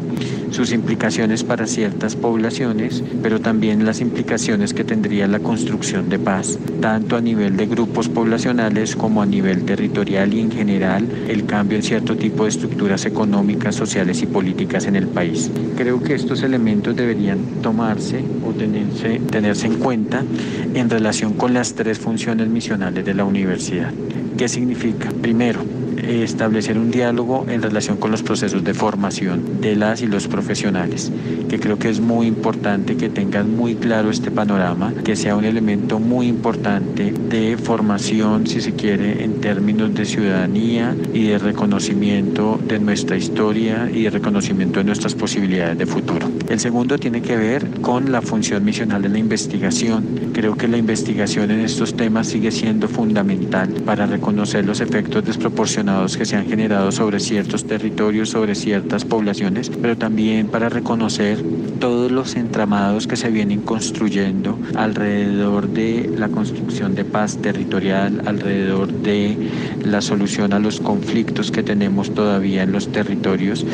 sus 0.53 0.71
implicaciones 0.71 1.43
para 1.43 1.67
ciertas 1.67 2.15
poblaciones, 2.15 3.03
pero 3.21 3.41
también 3.41 3.85
las 3.85 4.01
implicaciones 4.01 4.75
que 4.75 4.85
tendría 4.85 5.27
la 5.27 5.41
construcción 5.41 6.09
de 6.09 6.21
paz, 6.21 6.57
tanto 6.81 7.17
a 7.17 7.21
nivel 7.21 7.57
de 7.57 7.67
grupos 7.67 8.09
poblacionales 8.09 8.95
como 8.95 9.21
a 9.21 9.27
nivel 9.27 9.65
territorial 9.65 10.33
y 10.33 10.39
en 10.39 10.53
general 10.53 11.09
el 11.27 11.47
cambio 11.47 11.79
en 11.79 11.83
cierto 11.83 12.15
tipo 12.15 12.45
de 12.45 12.51
estructuras 12.51 13.05
económicas, 13.05 13.75
sociales 13.75 14.23
y 14.23 14.27
políticas 14.27 14.87
en 14.87 14.95
el 14.95 15.09
país. 15.09 15.51
Creo 15.77 16.01
que 16.01 16.15
estos 16.15 16.45
elementos 16.45 16.95
deberían 16.95 17.41
tomarse 17.61 18.23
o 18.47 18.53
tenerse, 18.53 19.21
tenerse 19.33 19.67
en 19.67 19.79
cuenta 19.81 20.23
en 20.75 20.89
relación 20.89 21.33
con 21.33 21.55
las 21.55 21.75
tres 21.75 21.99
funciones 21.99 22.47
misionales 22.47 23.05
de 23.05 23.15
la 23.15 23.25
universidad. 23.25 23.93
¿Qué 24.39 24.49
significa? 24.49 25.11
Primero, 25.21 25.65
establecer 26.01 26.79
un 26.79 26.93
diálogo 26.93 27.45
en 27.49 27.61
relación 27.61 27.97
con 27.97 28.13
los 28.13 28.23
procesos 28.23 28.63
de 28.63 28.73
formación 28.73 29.61
de 29.61 29.75
las 29.75 30.01
y 30.01 30.07
los 30.07 30.29
profesionales, 30.29 31.11
que 31.49 31.59
creo 31.59 31.79
que 31.79 31.89
es 31.89 32.01
muy 32.01 32.27
importante 32.27 32.97
que 32.97 33.09
tengan 33.09 33.57
muy 33.57 33.75
claro 33.75 34.11
este 34.11 34.31
panorama, 34.31 34.93
que 35.05 35.17
sea 35.17 35.37
un 35.37 35.45
elemento 35.45 35.99
muy 35.99 36.27
importante 36.27 37.13
de 37.13 37.57
formación, 37.57 38.47
si 38.47 38.61
se 38.61 38.75
quiere, 38.75 39.25
en 39.25 39.41
términos 39.41 39.95
de 39.95 40.05
ciudadanía 40.05 40.95
y 41.13 41.25
de 41.25 41.39
reconocimiento 41.39 42.59
de 42.67 42.79
nuestra 42.79 43.17
historia 43.17 43.91
y 43.93 44.03
de 44.03 44.11
reconocimiento 44.11 44.81
de 44.81 44.85
nuestras 44.85 45.15
posibilidades 45.15 45.79
de 45.79 45.87
futuro. 45.87 46.29
El 46.49 46.61
segundo 46.61 46.99
tiene 46.99 47.23
que 47.23 47.37
ver 47.37 47.81
con 47.81 48.13
la 48.13 48.23
función 48.23 48.65
misional 48.65 49.03
de 49.03 49.09
la 49.09 49.19
investigación. 49.19 50.31
Creo 50.33 50.57
que 50.57 50.69
la 50.69 50.77
investigación 50.77 51.51
en 51.51 51.61
estos 51.61 51.95
temas 51.95 52.29
sigue 52.29 52.51
siendo 52.51 52.89
fundamental 52.89 53.69
para 53.85 54.07
reconocer 54.07 54.65
los 54.65 54.81
efectos 54.81 55.25
desproporcionados 55.25 56.17
que 56.17 56.25
se 56.25 56.37
han 56.37 56.47
generado 56.47 56.93
sobre 56.93 57.21
ciertos 57.21 57.67
territorios, 57.67 58.31
sobre 58.31 58.55
ciertas 58.55 59.05
poblaciones, 59.05 59.71
pero 59.71 59.97
también 59.97 60.49
para 60.49 60.69
reconocer 60.69 61.38
todos 61.79 62.11
los 62.11 62.37
entramados 62.37 63.07
que 63.07 63.17
se 63.17 63.31
vienen 63.31 63.61
construyendo 63.61 64.59
alrededor 64.75 65.69
de 65.69 66.11
la 66.17 66.29
construcción 66.29 66.95
de 66.95 67.05
paz 67.05 67.39
territorial, 67.39 68.23
alrededor 68.27 68.93
de 68.93 69.37
la 69.85 70.01
solución 70.01 70.53
a 70.53 70.59
los 70.59 70.81
conflictos 70.81 71.51
que 71.51 71.63
tenemos 71.63 72.15
todavía 72.15 72.63
en 72.63 72.73
los 72.73 72.89
territorios 72.89 73.65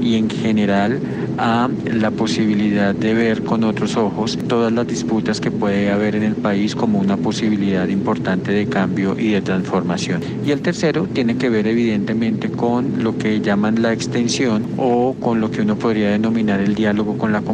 y 0.00 0.16
en 0.16 0.28
general 0.28 1.00
a 1.38 1.68
la 1.84 2.10
posibilidad 2.10 2.94
de 2.94 3.14
ver 3.14 3.42
con 3.42 3.64
otros 3.64 3.96
ojos 3.96 4.38
todas 4.48 4.72
las 4.72 4.86
disputas 4.86 5.40
que 5.40 5.50
puede 5.50 5.90
haber 5.90 6.16
en 6.16 6.22
el 6.22 6.34
país 6.34 6.74
como 6.74 6.98
una 6.98 7.16
posibilidad 7.16 7.88
importante 7.88 8.52
de 8.52 8.66
cambio 8.66 9.18
y 9.18 9.28
de 9.28 9.40
transformación. 9.40 10.20
Y 10.44 10.50
el 10.50 10.60
tercero 10.60 11.06
tiene 11.12 11.36
que 11.36 11.48
ver 11.48 11.66
evidentemente 11.66 12.50
con 12.50 13.02
lo 13.02 13.16
que 13.16 13.40
llaman 13.40 13.82
la 13.82 13.92
extensión 13.92 14.64
o 14.76 15.14
con 15.18 15.40
lo 15.40 15.50
que 15.50 15.62
uno 15.62 15.76
podría 15.76 16.10
denominar 16.10 16.60
el 16.60 16.74
diálogo 16.74 17.16
con 17.16 17.32
la 17.32 17.40
comunidad, 17.40 17.51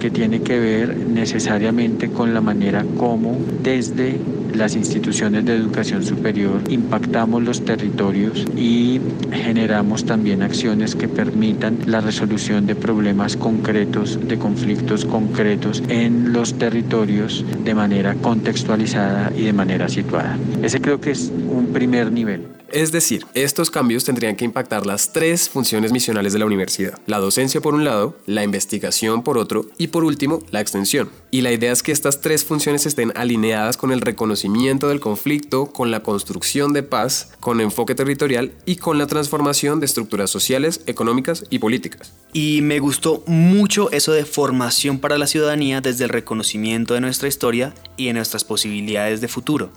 que 0.00 0.10
tiene 0.10 0.40
que 0.40 0.58
ver 0.58 0.96
necesariamente 0.96 2.08
con 2.08 2.32
la 2.32 2.40
manera 2.40 2.84
como 2.96 3.36
desde 3.62 4.16
las 4.54 4.76
instituciones 4.76 5.44
de 5.44 5.56
educación 5.56 6.04
superior 6.04 6.60
impactamos 6.68 7.42
los 7.42 7.64
territorios 7.64 8.46
y 8.56 9.00
generamos 9.32 10.04
también 10.04 10.42
acciones 10.42 10.94
que 10.94 11.08
permitan 11.08 11.78
la 11.86 12.00
resolución 12.00 12.66
de 12.66 12.76
problemas 12.76 13.36
concretos, 13.36 14.18
de 14.28 14.38
conflictos 14.38 15.04
concretos 15.04 15.82
en 15.88 16.32
los 16.32 16.54
territorios 16.54 17.44
de 17.64 17.74
manera 17.74 18.14
contextualizada 18.14 19.32
y 19.36 19.42
de 19.42 19.52
manera 19.52 19.88
situada. 19.88 20.38
Ese 20.62 20.80
creo 20.80 21.00
que 21.00 21.10
es 21.10 21.32
un 21.48 21.66
primer 21.72 22.12
nivel. 22.12 22.61
Es 22.72 22.90
decir, 22.90 23.26
estos 23.34 23.70
cambios 23.70 24.04
tendrían 24.04 24.34
que 24.34 24.46
impactar 24.46 24.86
las 24.86 25.12
tres 25.12 25.50
funciones 25.50 25.92
misionales 25.92 26.32
de 26.32 26.38
la 26.38 26.46
universidad. 26.46 26.98
La 27.06 27.18
docencia 27.18 27.60
por 27.60 27.74
un 27.74 27.84
lado, 27.84 28.16
la 28.24 28.44
investigación 28.44 29.22
por 29.22 29.36
otro 29.36 29.66
y 29.76 29.88
por 29.88 30.04
último, 30.04 30.38
la 30.50 30.62
extensión. 30.62 31.10
Y 31.30 31.42
la 31.42 31.52
idea 31.52 31.70
es 31.70 31.82
que 31.82 31.92
estas 31.92 32.22
tres 32.22 32.46
funciones 32.46 32.86
estén 32.86 33.12
alineadas 33.14 33.76
con 33.76 33.92
el 33.92 34.00
reconocimiento 34.00 34.88
del 34.88 35.00
conflicto, 35.00 35.66
con 35.66 35.90
la 35.90 36.02
construcción 36.02 36.72
de 36.72 36.82
paz, 36.82 37.32
con 37.40 37.60
enfoque 37.60 37.94
territorial 37.94 38.52
y 38.64 38.76
con 38.76 38.96
la 38.96 39.06
transformación 39.06 39.78
de 39.78 39.86
estructuras 39.86 40.30
sociales, 40.30 40.80
económicas 40.86 41.44
y 41.50 41.58
políticas. 41.58 42.14
Y 42.32 42.60
me 42.62 42.78
gustó 42.78 43.22
mucho 43.26 43.90
eso 43.92 44.12
de 44.12 44.24
formación 44.24 44.98
para 44.98 45.18
la 45.18 45.26
ciudadanía 45.26 45.82
desde 45.82 46.04
el 46.04 46.10
reconocimiento 46.10 46.94
de 46.94 47.02
nuestra 47.02 47.28
historia 47.28 47.74
y 47.98 48.06
de 48.06 48.14
nuestras 48.14 48.44
posibilidades 48.44 49.20
de 49.20 49.28
futuro. 49.28 49.70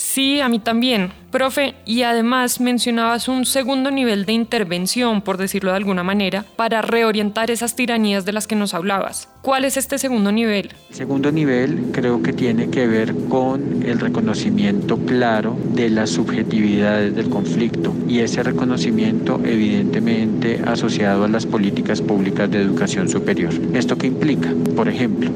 Sí, 0.00 0.40
a 0.40 0.48
mí 0.48 0.58
también, 0.58 1.10
profe, 1.30 1.74
y 1.84 2.04
además 2.04 2.58
mencionabas 2.58 3.28
un 3.28 3.44
segundo 3.44 3.90
nivel 3.90 4.24
de 4.24 4.32
intervención, 4.32 5.20
por 5.20 5.36
decirlo 5.36 5.72
de 5.72 5.76
alguna 5.76 6.02
manera, 6.02 6.46
para 6.56 6.80
reorientar 6.80 7.50
esas 7.50 7.76
tiranías 7.76 8.24
de 8.24 8.32
las 8.32 8.46
que 8.46 8.56
nos 8.56 8.72
hablabas. 8.72 9.28
¿Cuál 9.42 9.66
es 9.66 9.76
este 9.76 9.98
segundo 9.98 10.32
nivel? 10.32 10.70
El 10.88 10.96
segundo 10.96 11.30
nivel 11.30 11.90
creo 11.92 12.22
que 12.22 12.32
tiene 12.32 12.70
que 12.70 12.86
ver 12.86 13.14
con 13.28 13.82
el 13.82 14.00
reconocimiento 14.00 14.96
claro 14.96 15.58
de 15.74 15.90
las 15.90 16.08
subjetividades 16.08 17.14
del 17.14 17.28
conflicto 17.28 17.94
y 18.08 18.20
ese 18.20 18.42
reconocimiento 18.42 19.38
evidentemente 19.44 20.62
asociado 20.64 21.24
a 21.24 21.28
las 21.28 21.44
políticas 21.44 22.00
públicas 22.00 22.50
de 22.50 22.62
educación 22.62 23.10
superior. 23.10 23.52
¿Esto 23.74 23.98
qué 23.98 24.06
implica? 24.06 24.50
Por 24.74 24.88
ejemplo, 24.88 25.30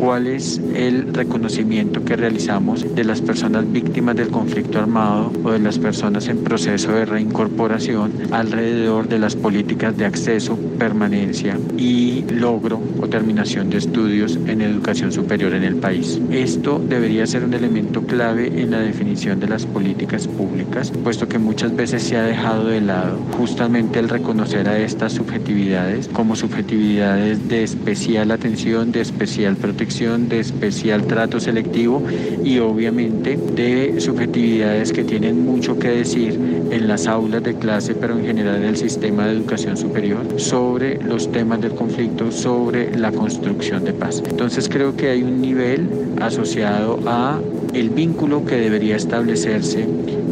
cuál 0.00 0.26
es 0.26 0.58
el 0.74 1.12
reconocimiento 1.12 2.02
que 2.02 2.16
realizamos 2.16 2.94
de 2.94 3.04
las 3.04 3.20
personas 3.20 3.70
víctimas 3.70 4.16
del 4.16 4.28
conflicto 4.28 4.78
armado 4.78 5.30
o 5.44 5.50
de 5.50 5.58
las 5.58 5.78
personas 5.78 6.26
en 6.28 6.38
proceso 6.38 6.92
de 6.92 7.04
reincorporación 7.04 8.10
alrededor 8.30 9.08
de 9.08 9.18
las 9.18 9.36
políticas 9.36 9.94
de 9.98 10.06
acceso, 10.06 10.58
permanencia 10.78 11.58
y 11.76 12.24
logro 12.30 12.80
o 12.98 13.08
terminación 13.08 13.68
de 13.68 13.76
estudios 13.76 14.38
en 14.46 14.62
educación 14.62 15.12
superior 15.12 15.52
en 15.52 15.64
el 15.64 15.76
país. 15.76 16.18
Esto 16.30 16.82
debería 16.88 17.26
ser 17.26 17.44
un 17.44 17.52
elemento 17.52 18.02
clave 18.02 18.46
en 18.46 18.70
la 18.70 18.80
definición 18.80 19.38
de 19.38 19.48
las 19.48 19.66
políticas 19.66 20.26
públicas, 20.26 20.92
puesto 21.04 21.28
que 21.28 21.38
muchas 21.38 21.76
veces 21.76 22.02
se 22.02 22.16
ha 22.16 22.22
dejado 22.22 22.68
de 22.68 22.80
lado 22.80 23.18
justamente 23.36 23.98
el 23.98 24.08
reconocer 24.08 24.66
a 24.66 24.78
estas 24.78 25.12
subjetividades 25.12 26.08
como 26.08 26.36
subjetividades 26.36 27.46
de 27.48 27.64
especial 27.64 28.30
atención, 28.30 28.92
de 28.92 29.02
especial 29.02 29.56
protección 29.56 29.89
de 29.90 30.38
especial 30.38 31.04
trato 31.08 31.40
selectivo 31.40 32.00
y 32.44 32.58
obviamente 32.58 33.36
de 33.36 34.00
subjetividades 34.00 34.92
que 34.92 35.02
tienen 35.02 35.44
mucho 35.44 35.78
que 35.80 35.88
decir 35.88 36.38
en 36.70 36.86
las 36.86 37.08
aulas 37.08 37.42
de 37.42 37.56
clase, 37.56 37.94
pero 37.94 38.16
en 38.16 38.24
general 38.24 38.62
en 38.62 38.66
el 38.66 38.76
sistema 38.76 39.26
de 39.26 39.32
educación 39.32 39.76
superior, 39.76 40.20
sobre 40.36 41.02
los 41.02 41.32
temas 41.32 41.60
del 41.60 41.74
conflicto, 41.74 42.30
sobre 42.30 42.96
la 42.96 43.10
construcción 43.10 43.84
de 43.84 43.92
paz. 43.92 44.22
Entonces 44.24 44.68
creo 44.68 44.96
que 44.96 45.10
hay 45.10 45.24
un 45.24 45.42
nivel 45.42 45.88
asociado 46.20 47.00
a 47.06 47.40
el 47.74 47.90
vínculo 47.90 48.44
que 48.44 48.56
debería 48.56 48.94
establecerse 48.94 49.86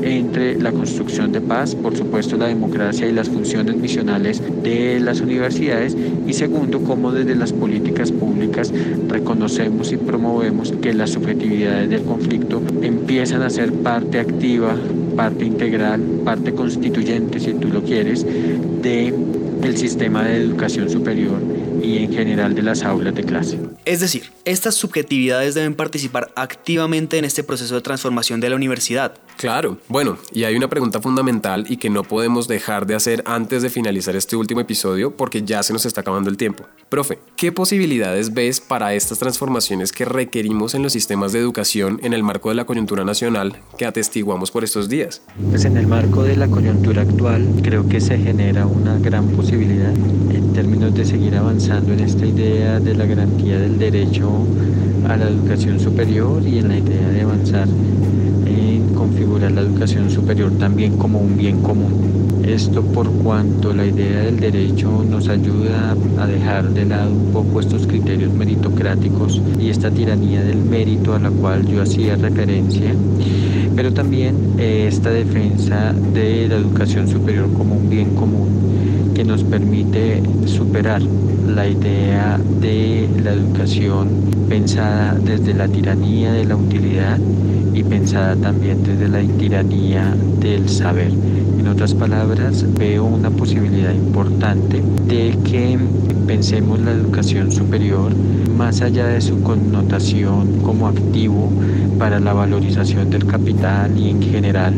entre 0.09 0.59
la 0.59 0.73
construcción 0.73 1.33
de 1.33 1.41
paz, 1.41 1.75
por 1.75 1.97
supuesto 1.97 2.37
la 2.37 2.47
democracia 2.47 3.07
y 3.07 3.13
las 3.13 3.29
funciones 3.29 3.77
misionales 3.77 4.43
de 4.63 5.01
las 5.01 5.21
universidades 5.21 5.97
y 6.27 6.33
segundo, 6.33 6.81
cómo 6.81 7.13
desde 7.13 7.35
las 7.35 7.53
políticas 7.53 8.11
públicas 8.11 8.73
reconocemos 9.09 9.93
y 9.93 9.97
promovemos 9.97 10.73
que 10.73 10.95
las 10.95 11.11
subjetividades 11.11 11.91
del 11.91 12.03
conflicto 12.03 12.63
empiezan 12.83 13.43
a 13.43 13.51
ser 13.51 13.73
parte 13.73 14.21
activa, 14.21 14.75
parte 15.17 15.45
integral, 15.45 16.01
parte 16.25 16.53
constituyente, 16.53 17.41
si 17.41 17.55
tú 17.55 17.69
lo 17.69 17.83
quieres, 17.83 18.25
de 18.83 19.15
el 19.63 19.77
sistema 19.77 20.25
de 20.25 20.37
educación 20.37 20.89
superior 20.89 21.41
y 21.83 21.99
en 21.99 22.13
general 22.13 22.55
de 22.55 22.63
las 22.63 22.83
aulas 22.83 23.15
de 23.15 23.25
clase. 23.25 23.59
Es 23.85 24.01
decir, 24.01 24.31
estas 24.45 24.75
subjetividades 24.75 25.55
deben 25.55 25.75
participar 25.75 26.31
activamente 26.37 27.19
en 27.19 27.25
este 27.25 27.43
proceso 27.43 27.75
de 27.75 27.81
transformación 27.81 28.41
de 28.41 28.51
la 28.51 28.57
universidad. 28.57 29.15
Claro, 29.39 29.79
bueno, 29.89 30.19
y 30.33 30.43
hay 30.43 30.57
una 30.57 30.69
pregunta 30.69 31.01
fundamental 31.01 31.65
y 31.69 31.77
que 31.77 31.91
no 31.91 32.03
podemos 32.03 32.49
dejar 32.49 32.87
de 32.87 32.97
hacer 32.97 33.23
antes 33.25 33.63
de 33.63 33.71
finalizar 33.71 34.17
este 34.17 34.35
último 34.35 34.61
episodio 34.61 35.17
porque 35.17 35.43
ya 35.43 35.63
se 35.63 35.73
nos 35.73 35.87
está 35.87 36.01
acabando 36.01 36.29
el 36.29 36.37
tiempo. 36.37 36.65
Profe, 36.89 37.21
¿qué 37.37 37.53
posibilidades 37.53 38.35
ves 38.35 38.61
para 38.61 38.95
estas 38.95 39.21
transformaciones 39.21 39.93
que 39.93 40.05
requerimos 40.05 40.75
en 40.75 40.83
los 40.83 40.93
sistemas 40.93 41.33
de 41.33 41.39
educación 41.39 42.01
en 42.03 42.15
el 42.15 42.25
marco 42.25 42.49
de 42.49 42.57
la 42.57 42.65
coyuntura 42.65 43.05
nacional 43.05 43.55
que 43.77 43.87
atestiguamos 43.87 44.51
por 44.51 44.65
estos 44.65 44.89
días? 44.89 45.23
Pues 45.51 45.65
en 45.65 45.77
el 45.77 45.87
marco 45.87 46.25
de 46.25 46.37
la 46.37 46.49
coyuntura 46.49 47.03
actual 47.03 47.47
creo 47.63 47.89
que 47.89 48.01
se 48.01 48.19
genera 48.19 48.67
una 48.67 48.99
gran 48.99 49.29
posibilidad 49.29 49.95
en 49.95 50.53
términos 50.53 50.93
de 50.97 51.05
seguir 51.05 51.37
avanzando 51.37 51.93
en 51.93 52.01
esta 52.01 52.27
idea 52.27 52.81
de 52.81 52.93
la 52.93 53.07
garantía 53.07 53.57
del 53.61 53.79
derecho 53.79 54.33
a 55.09 55.17
la 55.17 55.29
educación 55.29 55.79
superior 55.79 56.43
y 56.43 56.59
en 56.59 56.69
la 56.71 56.79
idea 56.79 57.09
de 57.11 57.21
avanzar 57.21 57.69
configurar 58.99 59.53
la 59.53 59.61
educación 59.61 60.11
superior 60.11 60.51
también 60.59 60.99
como 60.99 61.21
un 61.21 61.37
bien 61.37 61.63
común. 61.63 62.43
Esto 62.45 62.83
por 62.83 63.09
cuanto 63.09 63.73
la 63.73 63.87
idea 63.87 64.23
del 64.23 64.41
derecho 64.41 65.05
nos 65.09 65.29
ayuda 65.29 65.95
a 66.19 66.27
dejar 66.27 66.71
de 66.71 66.85
lado 66.85 67.13
un 67.13 67.33
poco 67.33 67.61
estos 67.61 67.87
criterios 67.87 68.33
meritocráticos 68.33 69.41
y 69.61 69.71
esta 69.71 69.91
tiranía 69.91 70.43
del 70.43 70.59
mérito 70.59 71.15
a 71.15 71.21
la 71.21 71.31
cual 71.31 71.65
yo 71.65 71.81
hacía 71.81 72.17
referencia, 72.17 72.93
pero 73.77 73.93
también 73.93 74.35
eh, 74.59 74.87
esta 74.89 75.11
defensa 75.11 75.95
de 76.13 76.49
la 76.49 76.57
educación 76.57 77.07
superior 77.07 77.53
como 77.53 77.77
un 77.77 77.89
bien 77.89 78.17
común 78.17 78.49
que 79.19 79.25
nos 79.25 79.43
permite 79.43 80.23
superar 80.47 81.03
la 81.03 81.67
idea 81.67 82.39
de 82.61 83.09
la 83.21 83.33
educación 83.33 84.07
pensada 84.49 85.17
desde 85.21 85.55
la 85.55 85.67
tiranía 85.67 86.31
de 86.31 86.45
la 86.45 86.55
utilidad 86.55 87.19
y 87.75 87.83
pensada 87.83 88.37
también 88.37 88.85
desde 88.85 89.09
la 89.09 89.21
tiranía 89.37 90.15
del 90.39 90.69
saber. 90.69 91.11
En 91.59 91.67
otras 91.67 91.95
palabras, 91.95 92.65
veo 92.79 93.07
una 93.07 93.29
posibilidad 93.29 93.93
importante 93.93 94.81
de 95.09 95.37
que 95.43 95.77
pensemos 96.29 96.79
la 96.79 96.93
educación 96.93 97.51
superior 97.51 98.13
más 98.57 98.83
allá 98.83 99.09
de 99.09 99.21
su 99.21 99.43
connotación 99.43 100.61
como 100.63 100.87
activo 100.87 101.51
para 101.99 102.21
la 102.21 102.35
valorización 102.35 103.11
del 103.11 103.27
capital 103.27 103.99
y 103.99 104.11
en 104.11 104.23
general 104.23 104.75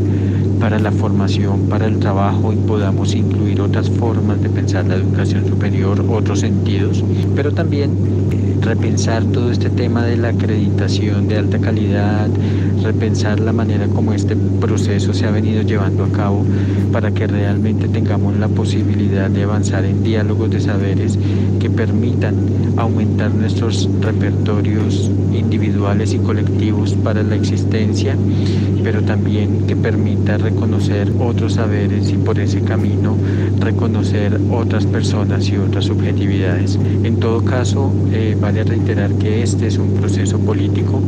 para 0.61 0.79
la 0.79 0.93
formación, 0.93 1.69
para 1.69 1.87
el 1.87 1.99
trabajo 1.99 2.53
y 2.53 2.57
podamos 2.57 3.15
incluir 3.15 3.61
otras 3.63 3.89
formas 3.89 4.41
de 4.43 4.51
pensar 4.51 4.87
la 4.87 4.97
educación 4.97 5.49
superior, 5.49 6.05
otros 6.09 6.41
sentidos, 6.41 7.03
pero 7.35 7.51
también 7.53 7.91
eh, 8.31 8.59
repensar 8.61 9.25
todo 9.25 9.51
este 9.51 9.71
tema 9.71 10.05
de 10.05 10.19
la 10.19 10.29
acreditación 10.29 11.29
de 11.29 11.39
alta 11.39 11.59
calidad, 11.59 12.29
repensar 12.83 13.41
la 13.41 13.53
manera 13.53 13.87
como 13.89 14.13
este 14.13 14.37
proceso 14.37 15.13
se 15.13 15.27
ha 15.27 15.31
venido 15.31 15.63
llevando 15.63 16.05
a 16.05 16.09
cabo 16.11 16.45
para 16.93 17.11
que 17.11 17.27
realmente 17.27 17.89
tengamos 17.89 18.37
la 18.37 18.49
posibilidad 18.49 19.31
de 19.31 19.43
avanzar 19.43 19.85
en 19.85 20.03
diálogos 20.03 20.51
de 20.51 20.61
saberes 20.61 21.19
que 21.59 21.71
permitan 21.71 22.35
aumentar 22.77 23.33
nuestros 23.35 23.89
repertorios 24.01 25.11
individuales 25.33 26.15
y 26.15 26.19
colectivos 26.19 26.95
para 26.95 27.23
la 27.23 27.37
existencia, 27.37 28.17
pero 28.83 29.03
también 29.03 29.67
que 29.67 29.77
permita 29.77 30.39
reconocer 30.39 31.13
otros 31.21 31.55
saberes 31.55 32.11
y 32.11 32.17
por 32.17 32.39
ese 32.39 32.63
camino 32.63 33.17
reconocer 33.59 34.41
otras 34.51 34.87
personas 34.87 35.49
y 35.49 35.57
otras 35.57 35.85
subjetividades. 35.85 36.79
En 37.05 37.21
todo 37.21 37.45
caso, 37.45 37.93
eh, 38.13 38.37
vale 38.41 38.65
reiterar 38.65 39.13
que 39.15 39.43
este 39.43 39.67
es 39.67 39.79
un 39.79 39.95
proceso 39.95 40.39
político 40.39 41.01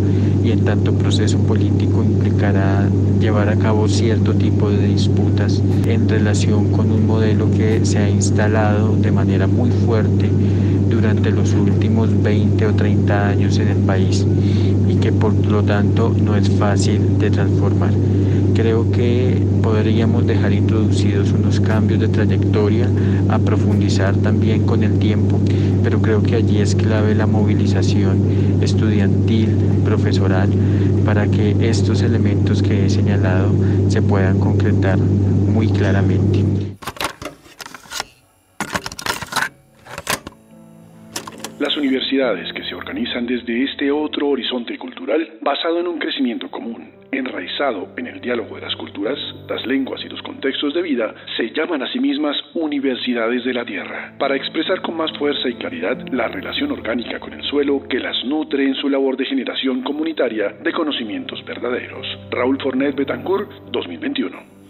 y 0.45 0.51
en 0.51 0.65
tanto 0.65 0.93
proceso 0.93 1.39
político 1.63 2.03
implicará 2.03 2.89
llevar 3.21 3.49
a 3.49 3.57
cabo 3.57 3.87
cierto 3.87 4.35
tipo 4.35 4.69
de 4.69 4.89
disputas 4.89 5.63
en 5.87 6.09
relación 6.09 6.73
con 6.73 6.91
un 6.91 7.07
modelo 7.07 7.49
que 7.53 7.85
se 7.87 7.99
ha 7.99 8.11
instalado 8.11 8.97
de 8.97 9.13
manera 9.13 9.47
muy 9.47 9.71
fuerte 9.71 10.29
durante 10.91 11.31
los 11.31 11.55
últimos 11.55 12.21
20 12.21 12.67
o 12.67 12.75
30 12.75 13.29
años 13.29 13.59
en 13.59 13.69
el 13.69 13.79
país 13.79 14.27
y 14.89 14.97
que 14.97 15.13
por 15.13 15.35
lo 15.35 15.63
tanto 15.63 16.13
no 16.21 16.35
es 16.35 16.51
fácil 16.51 17.19
de 17.19 17.31
transformar. 17.31 17.93
Creo 18.55 18.91
que 18.91 19.41
podríamos 19.63 20.27
dejar 20.27 20.53
introducidos 20.53 21.33
unos 21.33 21.61
cambios 21.61 22.01
de 22.01 22.09
trayectoria 22.09 22.89
a 23.29 23.39
profundizar 23.39 24.17
también 24.17 24.65
con 24.65 24.83
el 24.83 24.99
tiempo, 24.99 25.39
pero 25.83 26.03
creo 26.03 26.23
que 26.23 26.37
allí 26.37 26.59
es 26.59 26.75
clave 26.75 27.15
la 27.15 27.27
movilización 27.27 28.19
estudiantil, 28.61 29.57
profesoral, 29.93 30.49
para 31.05 31.27
que 31.27 31.55
estos 31.61 32.01
elementos 32.01 32.63
que 32.63 32.87
he 32.87 32.89
señalado 32.89 33.51
se 33.89 34.01
puedan 34.01 34.39
concretar 34.39 34.99
muy 34.99 35.69
claramente. 35.69 36.43
Que 42.23 42.63
se 42.63 42.77
organizan 42.77 43.27
desde 43.27 43.65
este 43.65 43.91
otro 43.91 44.29
horizonte 44.29 44.79
cultural 44.79 45.29
basado 45.41 45.81
en 45.81 45.89
un 45.89 45.99
crecimiento 45.99 46.49
común, 46.53 46.93
enraizado 47.11 47.89
en 47.97 48.07
el 48.07 48.21
diálogo 48.21 48.55
de 48.55 48.61
las 48.61 48.77
culturas, 48.77 49.19
las 49.49 49.67
lenguas 49.67 50.05
y 50.05 50.09
los 50.09 50.23
contextos 50.23 50.73
de 50.73 50.83
vida, 50.83 51.13
se 51.37 51.51
llaman 51.51 51.83
a 51.83 51.91
sí 51.91 51.99
mismas 51.99 52.37
universidades 52.55 53.45
de 53.45 53.53
la 53.53 53.65
tierra, 53.65 54.15
para 54.21 54.37
expresar 54.37 54.81
con 54.83 54.97
más 54.97 55.11
fuerza 55.19 55.49
y 55.49 55.55
claridad 55.55 55.99
la 56.13 56.29
relación 56.29 56.71
orgánica 56.71 57.19
con 57.19 57.33
el 57.33 57.43
suelo 57.43 57.83
que 57.89 57.99
las 57.99 58.25
nutre 58.25 58.67
en 58.67 58.77
su 58.77 58.89
labor 58.89 59.17
de 59.17 59.25
generación 59.25 59.83
comunitaria 59.83 60.55
de 60.63 60.73
conocimientos 60.73 61.45
verdaderos. 61.45 62.07
Raúl 62.31 62.57
Fornet 62.63 62.95
Betancourt, 62.95 63.51
2021. 63.73 64.62